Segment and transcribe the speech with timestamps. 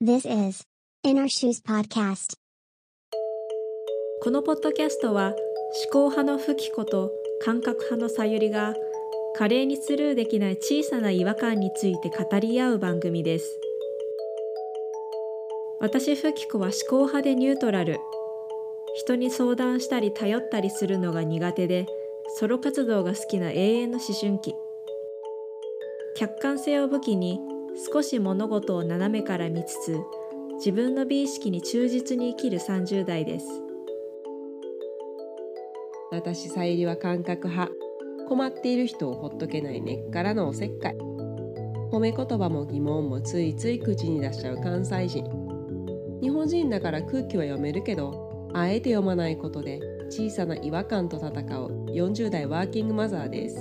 [0.00, 0.62] This is
[1.02, 2.34] In Our Shoes Podcast.
[4.22, 7.10] このポッドキャストは思考派のフキコと
[7.44, 8.74] 感覚派のさゆりが
[9.34, 13.60] 華麗にスルーできない小さな違和感について語り合う番組です。
[15.80, 17.98] 私フキコは思考派でニュートラル。
[18.94, 21.86] 人に相談したり頼ったりするのが苦手で
[22.36, 24.54] ソロ活動が好きな永遠の思春期。
[26.14, 27.40] 客観性を武器に
[27.92, 30.00] 少し物事を斜めから見つつ
[30.56, 33.46] 自分の美意識に忠実に生きる30代です。
[36.10, 37.72] 私さゆりは感覚派。
[38.28, 40.96] 困っている人をほっとけない根っからのおせっかい。
[41.90, 45.24] 褒め言葉も疑問もついつい口に出しちゃう関西人。
[46.20, 53.56] 日本人だから空気は読めるけどあえて読まないことで小さな違和感と戦う40代ワーキングマザーです。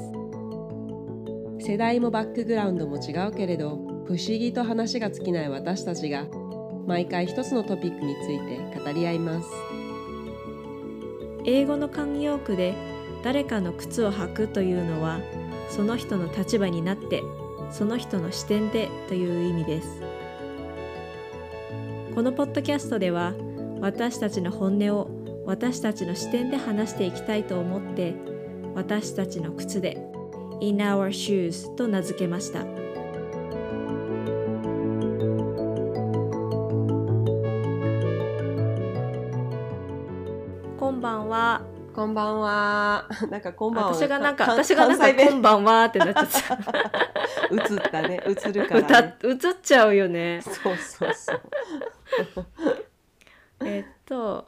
[1.59, 6.27] 世代もバックグラウンドも違うけれど不思議と話が尽きない私たちが
[6.85, 9.49] 毎回一つのトピックについて語り合います。
[11.43, 12.73] 英語の慣用句で
[13.21, 15.19] 誰かの靴を履くというのは
[15.69, 17.21] その人の立場になって
[17.69, 20.01] その人の視点でという意味です。
[22.15, 23.33] このポッドキャストでは
[23.81, 25.09] 私たちの本音を
[25.45, 28.15] 私たちの視点で話していきたいと思って
[28.73, 29.97] 私たちの靴で
[30.61, 32.86] In Our Shoes と名付けました。
[41.27, 41.61] は
[41.93, 43.09] こんばんは。
[43.29, 43.93] なんかこんばんは。
[43.93, 46.57] 私がなんかか私がなんかこんばんはってなっちゃっ
[47.51, 48.21] 映ったね。
[48.25, 49.15] 映るかたら、ね。
[49.21, 51.41] 歌映っちゃうよねそうそうそう。
[53.65, 54.47] えっと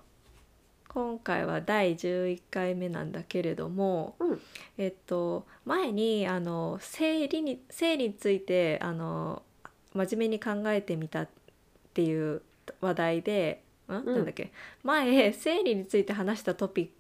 [0.88, 4.42] 今回は第11回目なんだけれども、うん
[4.78, 9.42] えっと前にあの生理に生理についてあの
[9.94, 11.30] 真面目に考えてみたっ
[11.94, 12.42] ていう
[12.80, 13.64] 話題で、
[13.96, 14.52] んうんなんだっけ？
[14.84, 16.92] 前生理について話したトピック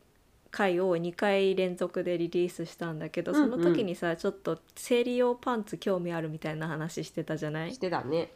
[0.51, 7.73] 回を2回連続でリリースしたんだけど、うんうんその時にさちょっと生理用パンツ興味あるみたいな話してたじゃない？
[7.73, 8.31] してたね。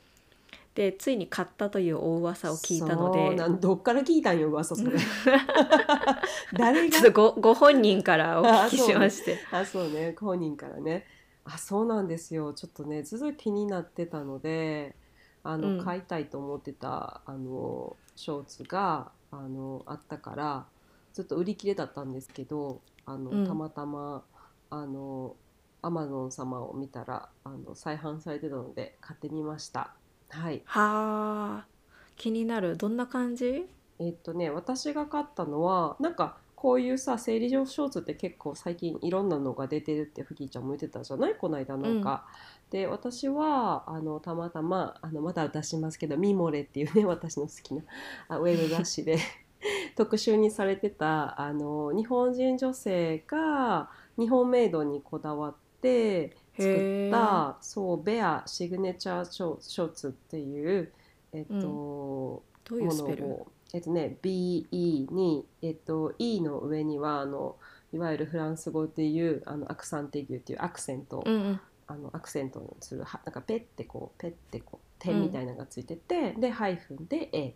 [0.76, 4.98] でついに買ったという大噂を聞いたのでそうなんどっから聞いたんよ噂それ。
[6.54, 7.32] 誰ちょっとが。
[7.32, 9.38] ごご本人からお聞きしまして。
[9.52, 11.06] あそうね本人からね。
[11.46, 12.54] あそうなんですよ。
[12.54, 14.96] ちょっとねずっと気になってたので、
[15.44, 20.66] あの、うん買いたいと思ってたあのショーツがあのあったから
[21.14, 24.24] ずっと売り切れだったんですけど、あの、うんたまたま
[24.70, 25.36] あの
[25.82, 29.94] アマゾン様を見たらあの再販されてたので買ってみました。
[30.30, 30.62] はい。
[30.66, 31.68] はあ
[32.16, 33.66] 気になるどんな感じ？
[34.00, 41.36] えっとね私が買ったのはなんかこういうさ生理上ショーツって結構最近いろんなのが出てるってふきちゃんも言ってたじゃない？
[41.36, 42.26] この間なんか。
[42.74, 47.84] で私はあのたまたまあのまだ出しますけど「ミモレ」っていうね 私の好きな
[48.28, 49.20] あウェブ雑誌で
[49.96, 60.92] 特集にされてたあの日本人女性が日本メイドにこだわって作ったそうベアシグネチャーショショーツっていう
[61.32, 63.24] えっと、どういうもスペル？
[63.24, 67.56] のを、えっとね、BE に、えっと、E の上にはあの
[67.92, 77.56] いわゆるフランス語でいうあのアクサンテギュっていうアクセント、うんうんあのアクセントにするはなんかペッてこうペッてこう点みたいなのがついてて、でハイフンで A って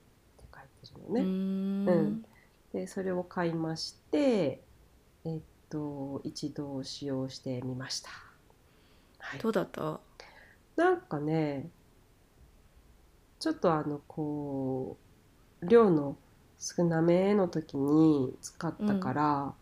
[0.54, 1.22] 書いてるのね。
[1.22, 1.26] う
[2.02, 2.26] ん。
[2.74, 4.62] でそれを買いまして
[5.26, 5.40] えっ
[5.70, 8.10] と一度使用してみました。
[9.20, 9.40] はい。
[9.40, 10.00] どうだった？
[10.76, 11.70] なんかね
[13.40, 14.98] ちょっとあのこ
[15.62, 16.18] う量の
[16.59, 19.54] 少なめの時に使ったから、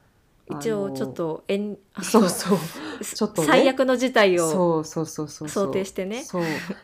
[0.48, 3.04] 一応ちょっとえんあ そうそう。
[3.04, 3.48] すちょっとね。
[3.48, 6.24] 最悪の事態をそうそうそうそう想定してね。
[6.24, 6.44] そう。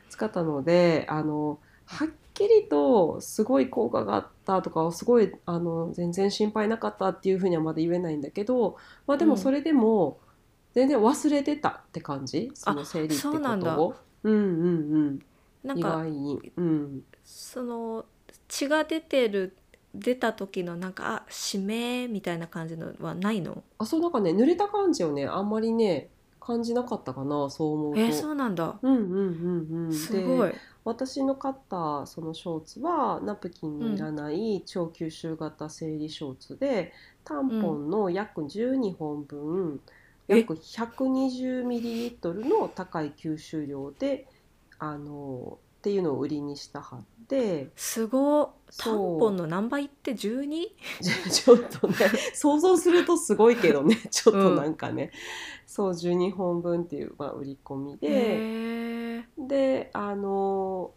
[0.10, 9.32] 使ったのであのはっきりとすごい効果があったとかすごいあの全然心配なかったっていうふうにはまだ言えないんだけど、まあ、でうん。
[9.32, 10.18] もそれでも
[10.74, 12.50] 全然忘れてたって感じ？
[12.54, 13.76] その生理ってこそうなんだ。
[13.76, 13.96] とを。
[14.24, 14.48] うんうんう
[15.12, 15.20] ん。
[15.64, 18.06] 意なんか外に、うん、その
[18.48, 19.56] 血が出てる
[19.94, 23.64] 出た時のなんかあ締めみたいな感じのはないの？
[23.78, 26.10] あそうなんかね濡れた感じをねあんまりね
[26.40, 28.00] 感じなかったかなそう思うと。
[28.02, 28.80] えーそうなんだ。
[28.82, 30.50] うんうんうんうん、すごい。
[30.50, 36.92] で私の買ったそのショーツはナプキンにいらない超吸収型生理ショーツで、
[37.24, 39.80] タンポンの約12本分、
[40.28, 44.28] え約 120ml の高い吸収量で
[44.80, 47.70] あのっていうのを売りにしたはって。
[47.76, 49.16] すごそう。
[49.16, 50.68] ンポンの何倍って？12?
[51.32, 51.96] ちょっとね
[52.36, 53.96] 想像するとすごいけどね。
[54.12, 55.12] ちょっとなんかね、
[55.66, 59.24] そう12本分っていう、まあ、売り込みで。
[59.40, 60.92] であの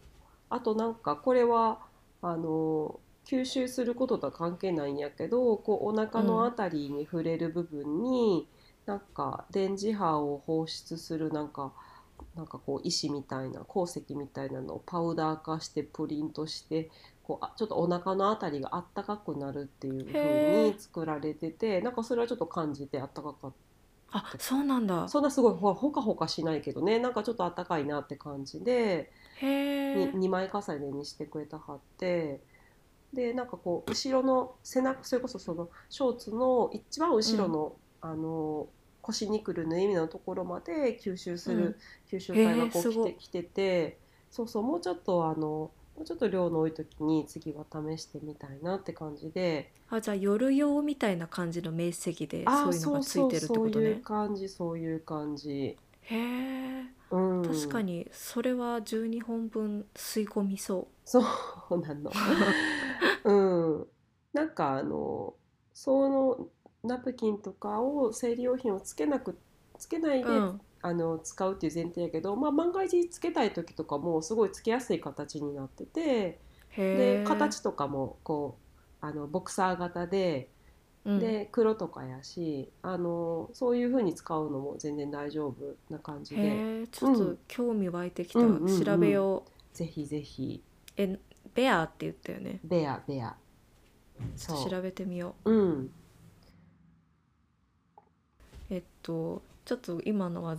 [0.50, 1.78] あとなんかこれは
[2.20, 8.46] あの吸収することとは関係ないんやけどこうお腹のあたりに触れる部分に、
[8.84, 11.72] なんか電磁波を放出するなんか
[12.34, 16.90] なんかこう石みたいな鉱石みたいなのをパウダー化してプリントして
[17.22, 23.56] こうあちょっとお腹のあたりがあったかくなるっていう風に作られててなんかそれはちょっと感じてあったかかった。
[24.16, 25.08] あそうなんだ。
[25.08, 27.00] そんなすごいほほかほかしないけどね。
[27.00, 32.40] なんかちょっとあったかいなって感じでへえに2枚重ねにしてくれたはって。
[33.14, 38.66] でなんかこう後ろの背中それこそそのショーツの一番後ろの,、あの
[39.06, 41.78] 腰にくる縫い目のところまで吸収する、
[42.10, 43.98] 吸収体がこうきてきてて
[44.30, 49.70] そうそうもうちょっとあのもうちょっと量の多い時に次は試してみたいなって感じで。
[49.90, 55.76] あじゃあ夜用みたいな感じの面積であそういうのがついてるってそうそういうことね感じそういう感じ。
[56.00, 61.20] へえうん、確かにそれは12本分吸い込みそそ
[61.70, 62.10] うなの。
[63.24, 63.32] う
[63.82, 63.86] ん。
[64.32, 65.34] なんかあの
[65.72, 66.48] その
[66.84, 69.38] ナプキンとかを生理用品をつけなく
[69.78, 70.60] つけないで、ううん。
[70.82, 76.38] あの使うっていう前提やけど、まあ、万が一つけたい時とかもすごいつけやすい形になってて
[76.68, 78.58] へでえ形とかもこ
[79.00, 80.50] うあのボクサー型で
[81.06, 81.20] うん。
[81.20, 86.86] で黒とかやしあのそういう風に使うのも全然大丈夫な感じで。
[86.90, 87.38] ちょっとうん。
[87.48, 88.84] 興味湧いてきた、うんうんうん。
[88.84, 89.76] 調べよう。
[89.76, 90.62] ぜひぜひ。
[90.96, 91.18] え
[91.54, 92.60] ベアって言ったよね。
[92.64, 93.34] ベアベア。
[94.36, 95.50] ちょっと調べてみよう。
[95.50, 95.54] ん。
[95.54, 95.90] う
[98.74, 100.56] えっとちょっと今のは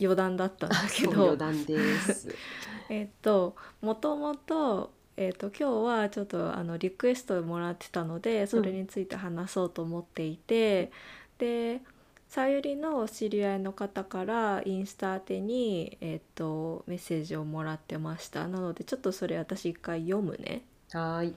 [0.00, 2.34] 余談だったんだけそう余ど談です。
[2.90, 10.90] えっともともとえっと今日はちょっとあのリクエストをもらってたのでそれについて話そうと思っていて、
[11.38, 11.80] で
[12.28, 20.64] さゆりの知り合いの方からインスタ宛てに、えっとメッセージをもらってましたなのでちょっとそれ私一回読むね。
[20.92, 21.34] はーい。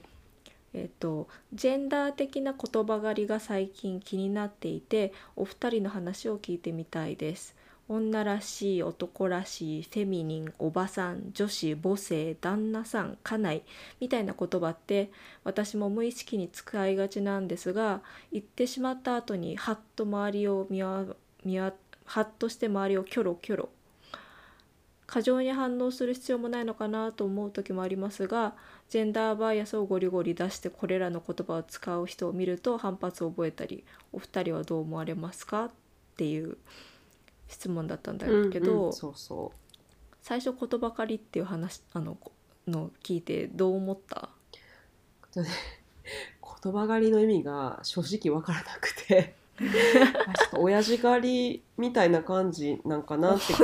[0.72, 7.56] えっと、ジェンダー的な言葉狩りが最近気になっていてお二人の話を聞いてみたいです。
[7.90, 13.64] 女らしい男らしいフェミニンおばさん女子母性旦那さん家内
[13.98, 15.10] みたいな言葉って
[15.42, 18.00] 私も無意識に使いがちなんですが
[18.30, 21.04] 言ってしまった後にハッと周りを見わ
[21.44, 21.72] 見わ
[22.04, 23.70] ハッとして周りをキョロキョロ
[25.10, 28.54] 過剰に反応する必要もないのかなと思う時もありますが
[28.88, 35.70] ジェンダーバイアスをゴリゴリ出してこれらの言葉を使う人を見ると反発を覚えたりお二人はどう思われますかっ
[36.16, 36.56] ていう
[37.48, 39.52] 質問だったんだけど、うんうんそうそ
[40.22, 42.16] 最初言葉狩りっていう話あの
[42.68, 44.28] の聞いてどう思った？
[45.34, 45.42] う。
[46.62, 49.34] 言葉狩りの意味が正直わからなくて
[50.26, 53.52] あちょっと親父狩りみたいな感じなんかなって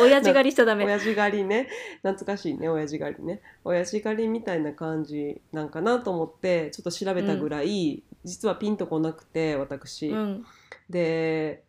[0.00, 0.84] 親父狩りしちゃダメ。
[0.84, 1.68] 親父狩りね。
[2.02, 3.42] 懐かしいね親父狩りね。
[3.64, 10.10] 親父狩りみたいな感じなんかなと思ってちょっと調べたぐらい、実はピンとこなくて私。
[10.10, 10.44] うん。
[10.88, 11.64] で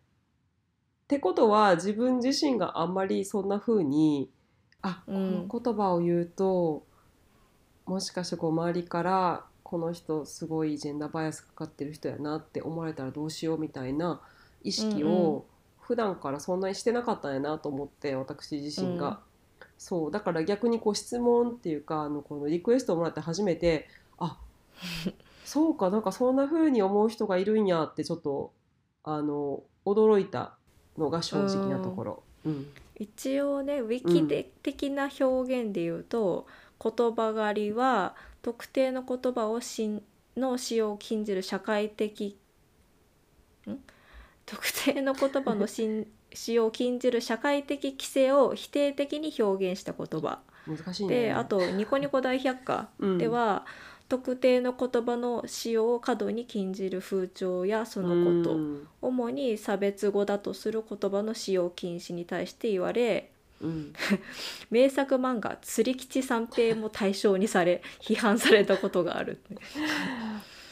[1.04, 4.30] ってことは自分自身があんまりそんな風に
[4.80, 5.48] あ、うん。
[5.48, 6.86] この言葉を言うと
[7.84, 14.20] もしかしてこう周りからこの人すごいジェンダーバイアスかかってる人やなって思われたらどうしようみたいな
[14.62, 15.44] 意識うんうんを
[15.80, 19.20] 普段からそんなにしてなかったんやなと思って私自身が。
[19.78, 24.38] そうだから逆にこう質問っていうかあのこのリクエストをもらって初めてあ
[25.44, 28.52] そうかなんかそんな風に思う人がいるんやってちょっと
[29.02, 30.54] あの驚いた
[30.98, 32.22] のが正直なところ。
[32.44, 34.22] うん一応ねウィキ
[34.62, 36.46] 的な表現で言うと、
[36.80, 40.02] 言葉狩りは特定の言葉をしん
[40.36, 42.36] の使用を禁じる社会的
[43.68, 43.76] ん？
[44.44, 50.40] 特定の言葉のしん使用を禁じる社会的規制を否定的に表現した言葉。
[50.66, 51.22] 難しいね。
[51.26, 53.18] であと「ニコニコ大百科」うん。
[53.18, 53.64] では、
[54.08, 58.08] 特定の言葉の使用を過度に禁じる風潮やその
[58.42, 58.88] こと、うん。
[59.00, 63.30] 主に差別語だとする言葉の使用禁止に対して言われ
[63.62, 63.92] うん。
[64.70, 69.40] 名作漫画「釣り吉三平」も対象にされ批判されたことがある、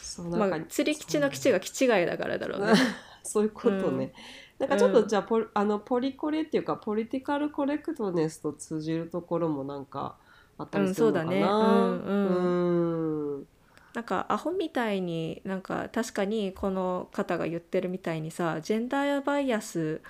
[0.00, 2.72] そうなんか、まあ、釣り吉の吉が吉違いだからだろうね。
[3.22, 4.12] そういうことね。
[4.58, 10.16] なんかちょっとじゃあポ,、あのポリコレっていうかポリティカルコレクトネスと通じるところもなんか
[10.58, 11.32] あったりするのかな？
[11.32, 12.10] うんそうだね。
[12.10, 13.36] うん。
[13.36, 13.46] うん。
[13.94, 20.00] なんかアホみたいになんか確かにこの方が言ってるみたいにさジェンダーバイアス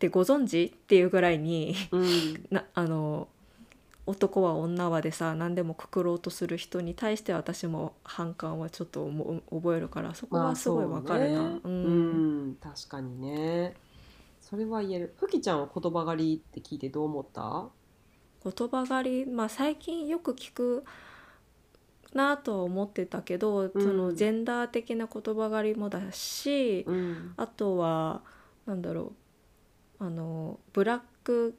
[0.00, 2.08] ってご存知っていうぐらいにうん
[2.50, 3.28] なあの
[4.06, 11.36] 男は女はでさ何でもくくろうとする人に対して私も反感はちょっと思う覚えるからそこまあはすごいわかるな。
[11.38, 13.76] そうねうん、確かにね。
[14.40, 15.14] それは言える。
[15.18, 17.68] ふきちゃんは言葉狩りって聞いてどう思った？
[18.42, 20.82] 言葉狩りまあ最近よく聞く
[22.14, 28.22] なとは思ってたけど、んそのジェンダー的な言葉狩りもだし、うんあとは
[28.66, 29.12] なんだろう
[30.00, 31.54] あのブラック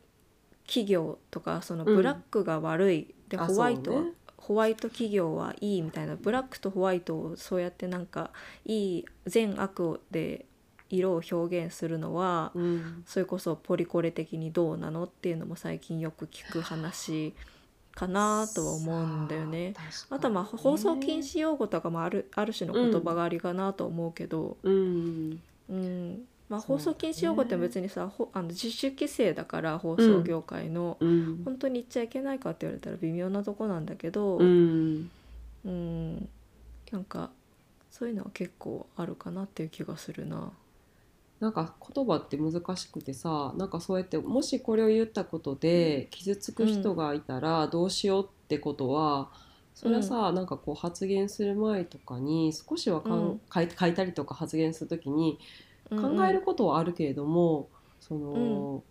[0.66, 1.96] 企業とかそのうん。
[1.96, 4.14] ブラックが悪い、であホワイトは、そうね。
[4.38, 8.32] ホワイト企業はいいみたいなブラックとホワイトをそうやってなんか
[8.66, 10.46] いい善悪で
[10.90, 13.04] 色を表現するのは、うん。
[13.06, 17.34] それこそポリコレ的にどうなのっていうのも最近よく聞く話
[17.94, 19.74] かなとは思うんだよね。
[20.10, 25.42] あとはまあ放送禁止用語とかもあるある種の言葉がありかなと思うけど、うん。
[25.70, 26.22] うん
[26.52, 31.42] まあ、放送禁止用語って別にさ、ほあの自主規制だから放送業界の、うん。
[31.46, 35.10] 本当に言っちゃいけないかって言われたら微妙なとこなんだけど、うん。
[35.64, 36.30] うん。
[36.92, 37.30] なんか
[37.90, 40.52] そういうのは結構あるかなっていう気がするな。
[41.40, 49.30] なんか言葉って難しくてさなんかそうやってもしこれを言ったことで傷つく人がいたらどうしようってことは、
[49.74, 53.42] それはさ、なんかこう発言する前とかに少しはかん、うん。
[53.54, 55.38] 書いたりとか発言するときにうん
[55.92, 57.70] 考えることはあるけれども、
[58.00, 58.84] その、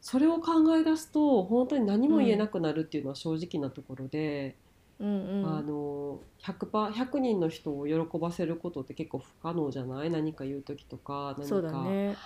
[0.00, 4.56] それを考え出すと本当に何も言えなくなるっていうのは正直なところで、
[4.98, 5.46] うんうん。
[5.46, 10.10] あの 100%, 100人の人を喜ばせることって結構不可能じゃない？
[10.10, 11.60] 何か言う時とか何か。
[11.62, 12.16] だね。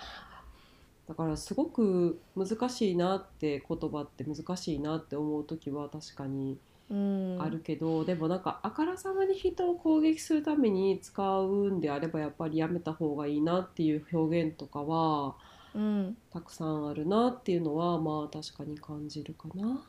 [1.07, 6.57] だからすごく難しいなって言葉って難しいなって思う時は確かに
[6.89, 15.35] うん、あるけど、でもなんかあからさまに人を攻撃するために使うんであればやっぱりやめた方がいいなっていう表現とかは
[15.73, 19.83] うん、たくさんあるなっていうのはまあ確かに感じるかな。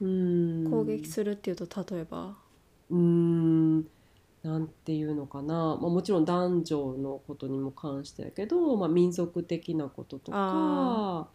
[0.00, 0.70] うん。
[0.70, 2.36] 攻撃するっていうと例えば？
[2.90, 3.86] うーん。
[4.42, 11.28] なんていうのかな、まあ、もちろん男女のことにも関してやけど、まあ、民族的なこととかあ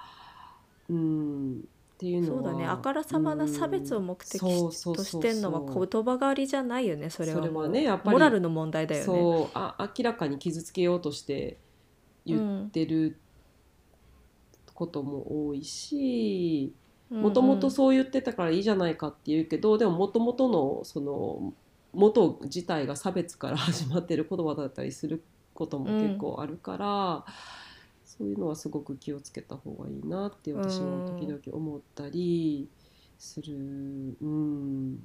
[0.89, 1.68] うん
[2.00, 2.44] っていうのは。
[2.44, 7.41] そうだねあからさまな差別を目的としてんのは言葉狩りじゃないよねそれは。
[7.41, 8.12] もうそれはねやっぱり。
[8.12, 9.06] モラルの問題だよね。
[9.06, 9.48] そう。
[9.53, 11.58] あ明らかに傷つけようとして
[12.25, 13.18] 言ってる
[14.74, 16.74] ことも多いし
[17.10, 21.53] もともとそう言ってたからいいじゃないかって言うけど、でももともとのその
[21.91, 25.22] 元自体が差別から始まってる言葉だったりする
[25.53, 27.25] ことも結構あるから、
[28.20, 32.68] そういうのはすごく気をつけた方がいいなって私は時々思ったり
[33.18, 33.54] する。
[34.22, 35.00] うん。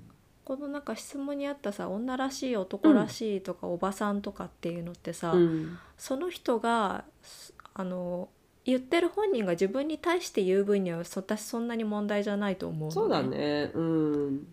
[0.45, 5.79] このなんか質問にあったさ女らしい男らしいとか、おばさんとかっていうのってさ、うん。
[5.97, 8.29] その人がすあの
[8.65, 14.47] 言ってる本人が自分に対して言う分にはそ私そんなに問題じゃないと思うの、ね、そうだね、うん。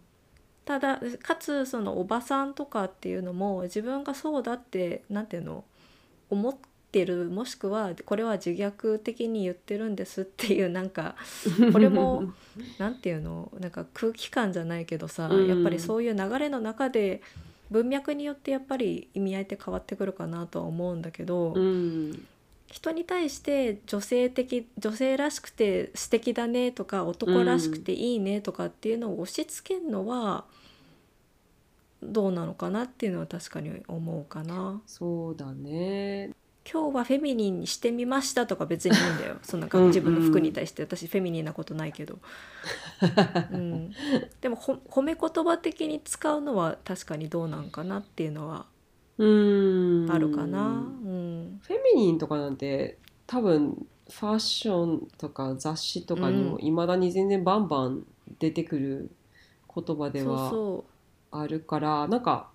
[0.65, 5.63] ただかつそのおばさんとかっていうのも自分がそうだってなんていうの
[6.29, 6.55] 思っ
[6.91, 11.15] てるもしくはこれは自虐的に言ってるんですっていうなんか
[11.71, 12.33] これも
[12.77, 15.47] なんていうのなんか空気感じゃないけどさ、うん。
[15.47, 17.21] やっぱりそういう流れの中で
[17.69, 22.27] 文脈によってやっぱり意味合いって変わってくるかなとは思うんだけど、うん。
[22.71, 30.45] 人に対して女性的女性らしくて素敵だねとか男らしくていいねとかっていうのを押し付けるのは
[32.01, 34.81] どうなのかなっていうのは確かに思うかな。
[34.87, 36.31] そうだね
[36.69, 39.37] 今日はフェミニンにしてみましたとか別にいいんだよ。
[39.43, 39.87] そんなうんうん。
[39.87, 42.19] 自分の服に対して私フェミニンなことないけど、
[43.51, 43.91] うん、
[44.41, 48.67] でもほ褒め言葉的に使うのは確かにどうなんかなっていうのは
[49.17, 49.25] う
[50.05, 50.11] ん。
[50.11, 50.67] あるかな。
[50.67, 51.59] うん。
[51.63, 56.63] フェミニンとかなんて多分ファッションとか雑誌とかにもうん。
[56.63, 58.05] いまだに全然バンバン
[58.39, 59.11] 出てくる
[59.73, 60.85] 言葉ではそ
[61.31, 62.50] あるからなんか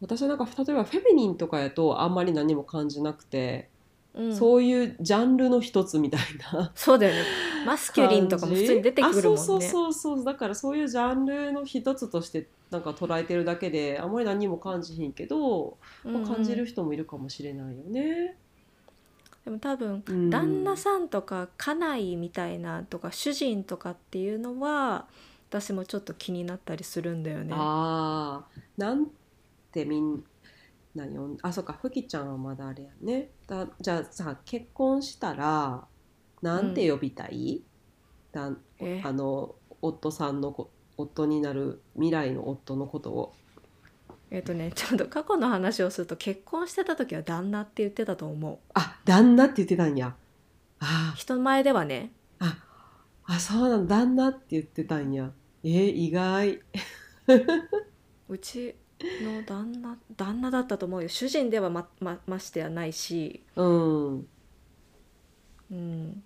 [0.00, 3.70] 私はなんか例えばフェミニンとかやとあんまり何も感じなくて、
[4.14, 6.20] う、うん、そういうジャンルの一つみたい
[6.52, 6.72] な。
[6.74, 7.22] そうだよね。
[7.66, 9.30] マスキュリンとかも普通に出てくるもんね。
[9.30, 10.24] あそうそうそうそう。
[10.24, 18.36] だからそういうジャンルの一つとしてなんか捉えてるだけであんまり何も感じひんけど、まあ感じる人もいるかもしれないよね。
[19.44, 20.30] でも多分、うん。
[20.30, 25.06] 旦那さんとか家内みたいなとか主人とかっていうのは
[25.48, 27.54] 私もちょっと気になったりするんだよね。
[27.56, 29.08] ああなん
[29.76, 30.24] てみん
[30.94, 33.28] な呼んあそうかふきちゃんはまだあれやね。
[33.46, 35.84] だじゃあさ結婚したら
[36.40, 37.62] なんて呼びたい、
[38.32, 39.02] だえ？
[39.04, 43.34] あの夫さんのこ夫になる未来の夫のことを。
[44.30, 48.58] えっ、とねちょっと過去の話をすると結婚してた時は旦那って言ってたと思う。
[48.74, 50.14] あ旦那って言ってたんや。
[50.80, 51.12] あ。
[51.16, 52.12] 人前ではね。
[52.38, 52.58] あ
[53.24, 55.30] あそうなん旦那って言ってたんや。
[55.62, 56.60] えー、意外。
[58.28, 58.74] うち
[59.22, 61.08] の旦那旦那だったと思うよ。
[61.08, 64.28] 主人ではままましてはないし、うん。
[65.70, 66.22] うん、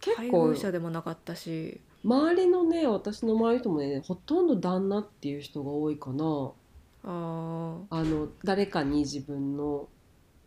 [0.00, 0.22] 結構。
[0.22, 1.80] 配偶者でもなかったし。
[2.04, 6.52] う周りのね私の周りの人もねほとんど旦那っていう人が多いかな。
[7.04, 9.88] ああの誰かに自分の,、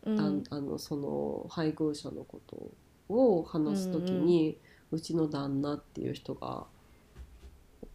[0.06, 0.44] ーうん。
[0.52, 2.72] ああのその配偶者のこと
[3.14, 4.58] を話す時に、
[4.92, 6.66] うちの旦那っていう人が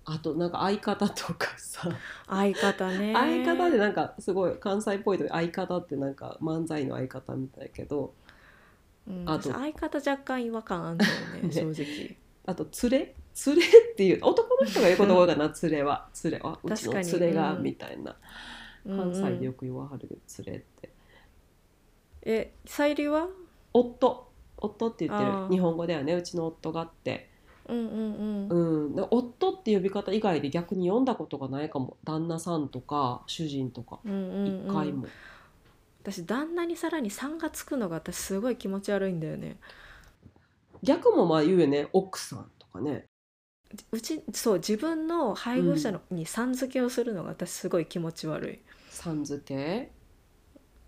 [0.07, 1.89] あとなんか相方とかさ。
[2.29, 3.13] 相方ね。
[3.15, 8.13] 相方でなんかすごい関西っぽいと相方ってなんか漫才の相方みたいやけど
[9.09, 11.53] うんあと私相方若干違和感あんだよね ね。
[11.53, 12.17] 正直。
[12.47, 13.15] あと連れ？
[13.47, 16.09] 連れっていう男の人が言うことが多いかな連れは。
[16.23, 16.59] 連れは？
[16.63, 18.15] うちの連れがうんみたいな、
[18.87, 20.91] 関西でよく言わはるけど連れって。
[22.23, 23.29] えさゆりは？
[23.73, 24.29] 夫。
[24.57, 25.49] 夫って言ってる。
[25.51, 26.15] 日本語ではね。
[26.15, 27.29] うちの夫がって
[27.67, 28.87] うんうんうん。
[28.87, 28.95] うん。
[28.95, 31.97] で夫って呼び方以外で逆に読んだことがないかも。
[32.05, 34.01] 旦那さんとか主人とか。
[34.05, 35.07] うんうん一回も、
[36.03, 39.59] 私旦那にさらに「さん」がつくのが私すごい気持ち悪いんだよね。
[40.83, 41.89] 逆もまあ言うよね。
[41.93, 43.07] 奥さんとかね。
[43.91, 48.61] うちそう自分の配偶者のにさん付けをするのが私すごい気持ち悪い。
[48.91, 49.91] さん付け？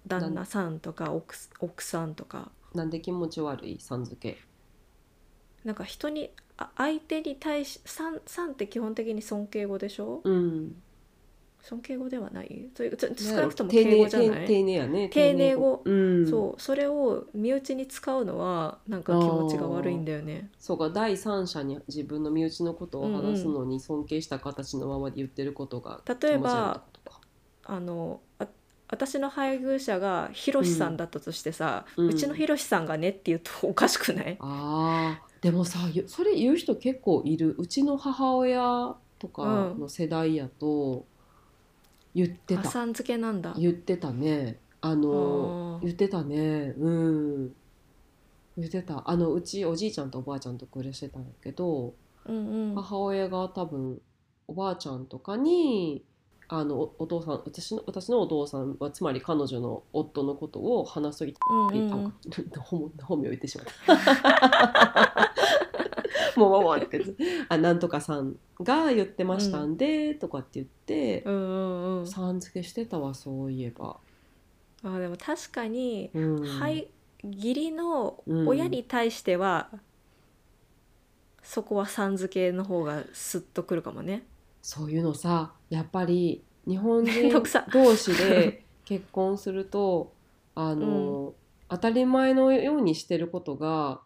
[0.06, 2.52] 旦那さんとか奥奥さんとか。
[2.74, 3.80] なんで気持ち悪い？
[3.80, 4.38] さん付け
[5.66, 10.22] なんか人にあ相手に対しさんさんって基本的に尊敬語でしょ？
[10.24, 10.76] うん。
[11.60, 12.68] 尊敬語ではない？
[12.76, 14.28] そういうちょ少なくとも敬語じゃない？
[14.28, 15.82] 丁丁寧やね丁寧語。
[15.84, 16.30] うん。
[16.30, 20.48] そうそれを身内に使うのはなんか気持ちが悪いんだよね。
[20.60, 27.20] そうか第三者に自分の身内のことを話すのに尊敬した形のままで言ってることが例えば気持ち悪いってことか。
[27.64, 28.46] あのあ
[28.88, 32.16] 私の配偶者がひろしさんだったとしてさ、ううん。
[32.16, 34.36] ちのひろしさんがねって言うとおかしくない？
[34.38, 37.54] あーでもさゆそれ言う人結構いる。
[37.58, 41.04] うちの母親とかの世代やと
[42.14, 43.54] 言ってた、あさん付けなんだ。
[43.58, 44.58] 言ってたね。
[44.80, 46.74] あの言ってたね。
[46.78, 47.54] うん。
[48.56, 49.02] 言ってた。
[49.04, 52.74] あのうちおじいちゃんとおばあちゃんと暮らしてたんやけど、うんうん。
[52.74, 54.00] 母親が多分
[54.48, 56.04] おばあちゃんとかに
[56.48, 62.12] あのおお父さん私の私のお父さんはつまり彼女の夫のことを話すときうんうん
[62.60, 63.66] 本本名言ってしまっ
[63.98, 65.32] た。
[66.36, 67.02] もうもうもうって
[67.48, 73.96] あなんとかさんが言ってましたんで、とかって言ってう、んうんうんさん付けしてたわそういえば。
[74.84, 76.88] あでも確かに、うんはい
[77.24, 79.70] 義理の親に対しては、
[81.42, 84.24] そこはさん付けの方がスッとくるかもね
[84.62, 90.12] そういうのさやっぱり日本人同士で結婚すると
[90.54, 91.34] あの、
[91.68, 94.00] 当たり前のようにしてることが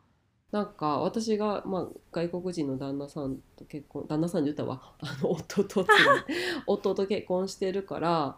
[0.50, 5.86] なんか私が、まあ、外国人の旦那さんと結婚旦那さんで言ったわあの夫と
[6.66, 8.36] 夫と結婚してるから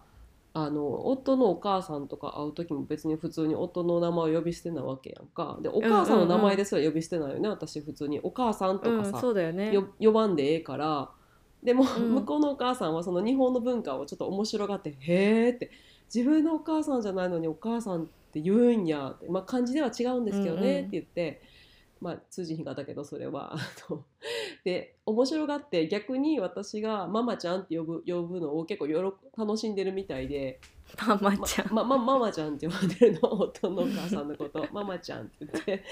[0.55, 5.59] あの夫のお母さんとか会う時も別に普通に夫の名前を呼び捨てなわけやんか。
[5.63, 8.21] でお母さんの名前ですら呼び捨てないよね、私普通に。
[8.23, 9.73] お母さんとうんかさ、そうだよね。
[9.73, 11.11] よ呼ばんでええから
[11.63, 15.71] でも、うん向こうのお母さんはその日本の文化をちょっと面白がって「へーって
[16.13, 21.43] 自分のお母さんじゃないのにお母さんって言うんやって、まあ、漢字では違うんですけどね、うんうんって言って、
[22.01, 23.57] まあ、通じひんかったけどそれは。
[24.65, 30.61] で面白がって逆に私が「ママちゃん」って呼ぶ呼ぶのを結構よろ楽しんでるみたいで
[31.07, 35.85] ママちゃん、ままママちゃんって呼んでるの夫のお母さんのこと ママちゃんって言って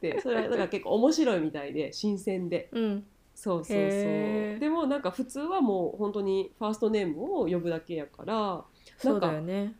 [0.00, 2.68] でそれはだから結構面白いみたいで新鮮で。
[2.72, 3.06] うん
[3.40, 4.58] そうそうそう。
[4.58, 8.64] でもなんか普通はもう本当にファーストネームを呼ぶだけやから
[8.96, 9.76] そうだよね。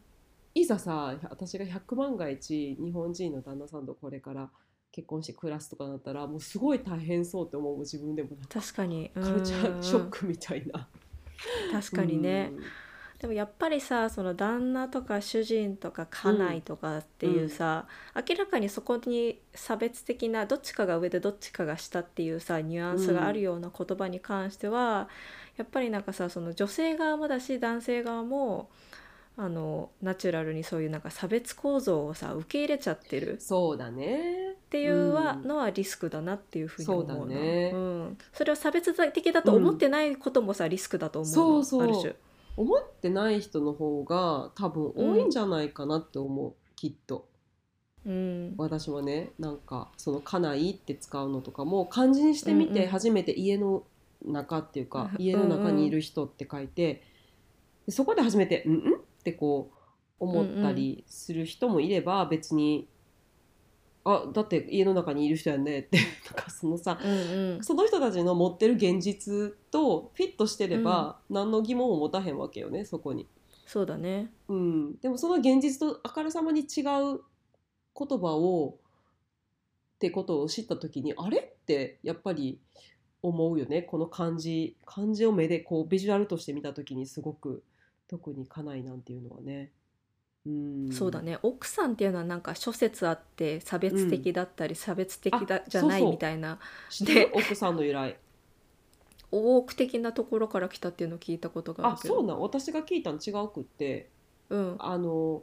[0.54, 4.48] いざさ私が100万が一日本人の旦那さんとこれから
[4.92, 9.10] 結婚して暮らすとかなったらもうすごい大変そうって思う自分でも確かに。
[9.14, 10.88] カルチャーショッうんクみたいな。
[11.72, 12.62] 確かにね、うん
[13.20, 25.08] でもやっぱりさその旦那とか主人とか家内とかっていうさ、明らかにそこに差別的などっちかが上でどっちかが下っていうさニュアンスがあるような言葉に関しては、
[25.56, 28.70] やっぱりなんかさその女性側もだし男性側も
[29.36, 34.52] あのナチュラルにそういうなんか差別構造をさ受け入れちゃってるそうだね。
[34.52, 35.48] っていうはうん。
[35.48, 37.14] のはリスクだなっていうふうに思うな。
[37.14, 37.70] そうだね。
[37.70, 41.82] ん、それは差別的だと思ってないこともさ、リスクだと思うのそうそう。
[41.82, 42.14] ある種。
[42.58, 47.28] 思ってない人の方が多分多いんじゃないかなって思う、きっと。
[48.04, 53.82] うん私はねなんかその「家内」って使うのとかも漢字にしてみうんうんて初めて家の
[54.24, 57.02] 中っていうか、 うん家の中にいる人って書いて、
[57.86, 59.74] でそこで初めて「んん?」ってこう
[60.18, 62.88] 思ったりする人もいれば別に
[64.08, 65.98] 「あだって家の中にいる人やね」って
[66.34, 73.26] なんかそのさうんうんその人たちの持ってる現実とフィットしてれば何の疑問も持たへんわけよねそこに。
[73.66, 74.32] そうだね。
[74.48, 77.20] うん、でもその現実とあからさまに違う
[77.94, 78.78] 言葉を
[79.96, 82.60] ってことを知った時にあれってやっぱり
[83.20, 87.62] 思うよねこの漢字漢字を目でこうビジュアルとして見た時にすごく
[88.06, 89.72] 特に家内なんていうのはね。
[90.48, 90.92] うん。
[90.92, 91.38] そうだね。
[91.42, 96.58] 奥さんっていうのはなんか諸説あって差別的だったり差別的だ、あじゃないみたいな。
[96.88, 97.32] 知ってる？
[97.34, 98.16] 奥さんの由来
[99.30, 102.14] 多く的なところから来たっていうのを聞いたことがああるけど。
[102.14, 104.08] そうなん私が聞いたの違うくって。
[104.48, 104.76] うん。
[104.78, 105.42] あの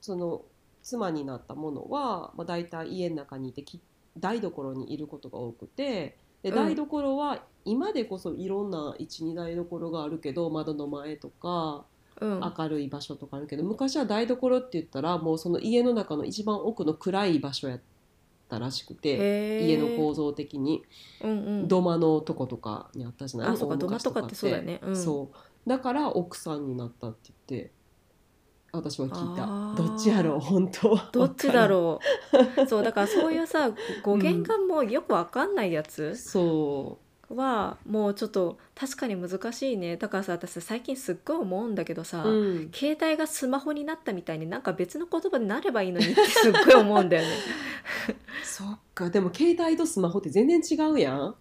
[0.00, 0.42] その
[0.82, 3.80] 妻になったものは、まあ、大体家の中にいてき
[4.16, 6.16] 台所にいることが多くて。
[6.42, 6.54] でうん。
[6.54, 11.84] 台所は今でこそいろんな一二台所があるけど窓の前とか
[12.20, 12.40] うん。
[12.58, 17.80] 明るい場所とかあるけど昔は台所って言ったらもうその家の中の一番奥の暗い場所やっ
[18.48, 20.84] たらしくて家の構造的に。
[21.22, 21.68] うんうん。
[21.68, 23.50] 土間のとことかにあったじゃない？
[23.50, 24.80] あそうか土間とかってそうだよね。
[24.82, 24.96] うん。
[24.96, 25.68] そう。
[25.68, 27.72] だから奥さんになったって言って
[28.72, 29.74] 私は聞いた。
[29.82, 30.40] どっちやろう？
[30.40, 30.90] 本当。
[30.94, 31.98] はどっちだろ
[32.58, 32.66] う？
[32.68, 33.70] そうだからそういうさ
[34.02, 36.14] 語源がもうよくわかんないやつ？
[36.14, 36.98] そ
[37.30, 39.96] はもうちょっと確かに難しいね。
[39.96, 47.28] だからさ私最近すっごい思うんだけどさ、う、うん、携帯がスマホになったみたいになんか別の言葉になればいいのにってすっごい思うんだよね。
[48.44, 49.10] そっか。
[49.10, 51.34] でも携帯とスマホって全然違うやん。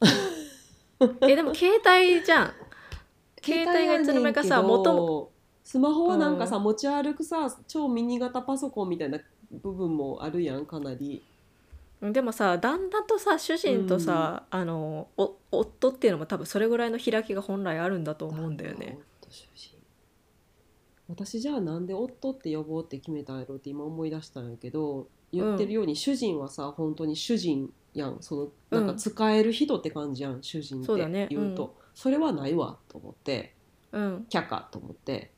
[1.21, 2.54] えでも携帯じゃん。
[3.43, 5.32] 携帯がいつの間にかさ元も
[5.63, 9.19] スマホはなんかさ、う持ち歩くさ超ミニ型パソコンみたいな
[9.52, 11.24] 部分もあるやんかなり
[12.12, 19.00] でもさ旦那とさ主人とさ、あのお夫っていうのも多分それぐらいの開きが本来あるんだと思うんだよね。
[19.22, 19.78] 夫主人。
[21.08, 28.18] 私じゃあなんで夫って呼ぼうって決めたんやろって今思い出したんやけど言ってるように主人はさ本当に主人やん。
[28.22, 31.28] そのなんか使える人って感じやん、主人ってそうだね。
[31.30, 31.65] 言うと。
[31.65, 31.72] うん。
[31.94, 33.56] それはないわと思って
[33.94, 35.32] うん、却下と思って。